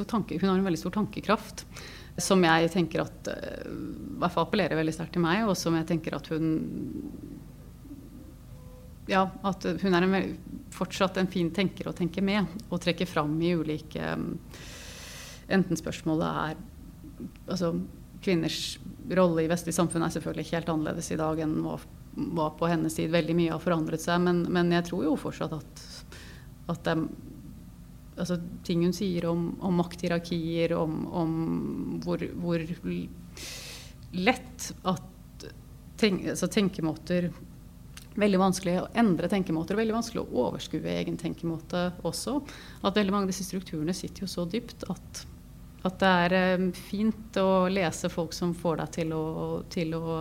tanke, 0.08 0.38
hun 0.40 0.48
har 0.48 0.56
en 0.56 0.66
veldig 0.66 0.80
stor 0.80 0.94
tankekraft 0.96 1.66
som 2.20 2.42
jeg 2.44 2.70
tenker 2.72 3.04
at 3.04 3.30
uh, 3.32 3.68
i 3.68 4.18
hvert 4.20 4.34
fall 4.34 4.46
appellerer 4.46 4.78
veldig 4.78 4.94
sterkt 4.94 5.16
til 5.16 5.24
meg, 5.24 5.46
og 5.46 5.56
som 5.58 5.76
jeg 5.78 5.88
tenker 5.88 6.18
at 6.18 6.28
hun 6.32 6.50
ja, 9.10 9.24
at 9.42 9.64
hun 9.82 9.96
er 9.96 10.04
en, 10.06 10.36
fortsatt 10.72 11.18
en 11.18 11.30
fin 11.30 11.50
tenker 11.54 11.88
å 11.90 11.96
tenke 11.96 12.22
med, 12.24 12.46
og 12.68 12.80
trekker 12.84 13.08
fram 13.08 13.34
i 13.42 13.56
ulike 13.58 14.14
um, 14.14 14.36
Enten 15.52 15.76
spørsmålet 15.76 16.22
er 16.24 16.60
altså, 17.50 17.72
Kvinners 18.22 18.78
rolle 19.10 19.42
i 19.42 19.48
vestlig 19.50 19.74
samfunn 19.74 20.04
er 20.06 20.12
selvfølgelig 20.14 20.46
ikke 20.46 20.56
helt 20.60 20.70
annerledes 20.72 21.10
i 21.12 21.18
dag 21.18 21.42
enn 21.44 21.56
var, 21.64 21.82
var 22.38 22.54
på 22.56 22.70
hennes 22.70 22.94
tid. 22.96 23.10
Veldig 23.12 23.34
mye 23.36 23.52
har 23.52 23.60
forandret 23.60 24.00
seg, 24.00 24.22
men, 24.22 24.44
men 24.54 24.70
jeg 24.72 24.86
tror 24.88 25.02
jo 25.04 25.16
fortsatt 25.20 25.52
at, 25.58 25.82
at 26.72 26.86
det 26.86 26.94
er 26.94 27.02
altså, 28.22 28.38
ting 28.66 28.84
hun 28.86 28.94
sier 28.96 29.26
om, 29.30 29.48
om 29.60 29.80
makthierarkier, 29.82 30.74
om, 30.78 31.00
om 31.12 31.32
hvor, 32.04 32.22
hvor, 32.42 32.62
lett 34.12 34.68
at 34.88 35.48
tenk, 36.00 36.28
altså, 36.34 36.50
tenkemåter 36.52 37.32
Veldig 38.12 38.38
vanskelig 38.42 38.74
å 38.76 38.88
endre 39.00 39.28
tenkemåter, 39.32 39.78
veldig 39.78 39.94
vanskelig 39.94 40.20
å 40.20 40.42
overskue 40.42 40.84
egen 40.98 41.14
tenkemåte 41.16 41.86
også. 42.04 42.34
At 42.84 42.98
veldig 42.98 43.14
mange 43.14 43.24
av 43.24 43.32
disse 43.32 43.46
strukturene 43.46 43.94
sitter 43.96 44.26
jo 44.26 44.28
så 44.28 44.44
dypt 44.44 44.84
at, 44.92 45.22
at 45.88 45.96
det 46.02 46.10
er 46.26 46.58
um, 46.60 46.66
fint 46.76 47.40
å 47.40 47.70
lese 47.72 48.12
folk 48.12 48.36
som 48.36 48.52
får 48.52 48.82
deg 48.82 48.92
til 48.98 49.16
å, 49.16 49.24
til 49.72 49.96
å 49.96 50.18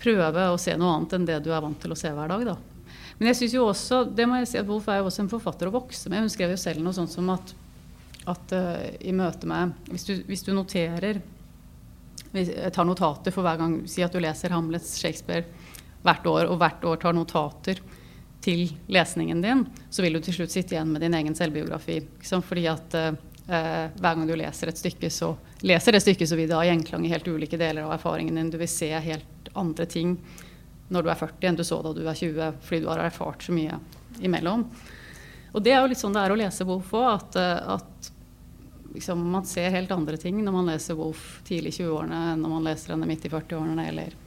prøve 0.00 0.48
å 0.54 0.56
se 0.56 0.72
noe 0.80 0.96
annet 0.96 1.18
enn 1.18 1.28
det 1.28 1.42
du 1.44 1.52
er 1.52 1.60
vant 1.68 1.84
til 1.84 1.92
å 1.92 2.00
se 2.00 2.16
hver 2.16 2.32
dag. 2.32 2.48
da. 2.54 2.56
Men 3.18 3.30
jeg 3.30 3.38
syns 3.38 3.56
jo 3.56 3.66
også, 3.68 4.02
det 4.08 4.26
må 4.28 4.40
jeg 4.40 4.50
si 4.50 4.60
at 4.60 4.68
Wolf 4.68 4.88
er 4.90 5.00
jo 5.00 5.10
også 5.10 5.24
en 5.24 5.30
forfatter 5.32 5.68
å 5.68 5.74
vokse 5.74 6.10
med. 6.10 6.24
Hun 6.24 6.32
skrev 6.32 6.54
jo 6.54 6.60
selv 6.60 6.82
noe 6.84 6.96
sånt 6.96 7.12
som 7.12 7.28
at, 7.34 7.54
at 8.30 8.54
uh, 8.56 8.88
i 9.00 9.14
møte 9.16 9.48
med 9.50 9.74
hvis 9.90 10.08
du, 10.08 10.14
hvis 10.28 10.44
du 10.46 10.52
noterer 10.56 11.20
hvis, 12.32 12.52
tar 12.72 12.88
notater 12.88 13.34
for 13.34 13.44
hver 13.44 13.58
gang 13.60 13.74
Si 13.90 14.00
at 14.04 14.14
du 14.14 14.20
leser 14.22 14.54
Hamlets 14.54 14.94
Shakespeare 15.00 15.44
hvert 16.02 16.24
år, 16.26 16.48
og 16.50 16.56
hvert 16.58 16.84
år 16.88 16.96
tar 17.02 17.14
notater 17.14 17.78
til 18.42 18.64
lesningen 18.90 19.42
din, 19.42 19.60
så 19.86 20.02
vil 20.02 20.16
du 20.16 20.24
til 20.24 20.34
slutt 20.34 20.50
sitte 20.50 20.74
igjen 20.74 20.90
med 20.90 21.04
din 21.04 21.14
egen 21.14 21.36
selvbiografi. 21.38 22.00
Fordi 22.26 22.64
at 22.66 22.96
uh, 22.98 23.12
hver 23.46 24.16
gang 24.16 24.24
du 24.26 24.34
leser 24.38 24.72
et 24.72 24.80
stykke, 24.80 25.10
så 25.14 25.30
leser 25.62 25.94
det 25.94 26.02
stykket 26.02 26.30
så 26.30 26.38
vil 26.38 26.48
det 26.50 26.58
ha 26.58 26.64
gjenklang 26.66 27.06
i 27.06 27.12
helt 27.12 27.28
ulike 27.28 27.60
deler 27.60 27.84
av 27.86 27.94
erfaringen 28.00 28.40
din. 28.40 28.50
Du 28.50 28.58
vil 28.58 28.70
se 28.70 28.90
helt 28.90 29.52
andre 29.54 29.86
ting 29.86 30.16
når 30.88 31.04
du 31.04 31.12
er 31.12 31.20
40 31.20 31.48
enn 31.48 31.60
du 31.60 31.64
så 31.66 31.78
da 31.84 31.92
du 31.96 32.02
er 32.02 32.18
20, 32.18 32.58
fordi 32.64 32.82
du 32.84 32.90
har 32.90 33.04
erfart 33.04 33.46
så 33.46 33.54
mye 33.54 33.78
imellom. 34.20 34.66
Og 35.52 35.62
det 35.64 35.74
er 35.74 35.82
jo 35.82 35.92
litt 35.92 36.00
sånn 36.00 36.16
det 36.16 36.24
er 36.24 36.34
å 36.34 36.40
lese 36.40 36.66
Wolf 36.68 36.92
òg, 36.96 37.06
at, 37.12 37.38
eh, 37.40 37.76
at 37.76 38.10
liksom, 38.96 39.22
man 39.34 39.46
ser 39.48 39.72
helt 39.74 39.92
andre 39.92 40.18
ting 40.20 40.40
når 40.42 40.56
man 40.56 40.72
leser 40.72 40.98
Wolf 40.98 41.40
tidlig 41.48 41.74
i 41.74 41.82
20-årene 41.82 42.20
enn 42.32 42.44
når 42.44 42.54
man 42.56 42.68
leser 42.70 42.94
henne 42.94 43.08
midt 43.08 43.28
i 43.28 43.32
40-årene 43.32 43.88
eller 43.92 44.20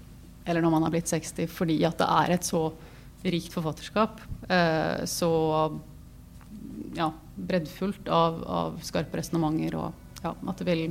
eller 0.45 0.61
når 0.61 0.75
man 0.75 0.83
har 0.85 0.93
blitt 0.93 1.09
60, 1.09 1.47
fordi 1.49 1.79
at 1.87 1.97
det 1.97 2.05
er 2.05 2.35
et 2.35 2.45
så 2.45 2.67
rikt 3.25 3.53
forfatterskap. 3.53 4.19
Eh, 4.45 5.05
så 5.09 5.31
ja, 6.93 7.09
breddfullt 7.35 8.09
av, 8.13 8.43
av 8.45 8.77
skarpe 8.85 9.17
resonnementer 9.17 9.79
og 9.79 10.21
ja, 10.21 10.35
at 10.35 10.61
det 10.61 10.69
vil 10.69 10.85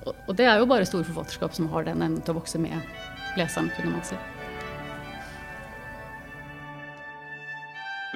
og, 0.00 0.14
og 0.26 0.34
det 0.36 0.48
er 0.48 0.58
jo 0.58 0.68
bare 0.68 0.88
store 0.88 1.06
forfatterskap 1.06 1.54
som 1.54 1.70
har 1.70 1.86
den 1.86 2.02
evnen 2.02 2.22
til 2.24 2.34
å 2.34 2.40
vokse 2.40 2.60
med 2.60 3.38
leseren, 3.38 3.70
kunne 3.76 3.94
man 3.94 4.06
si. 4.08 4.18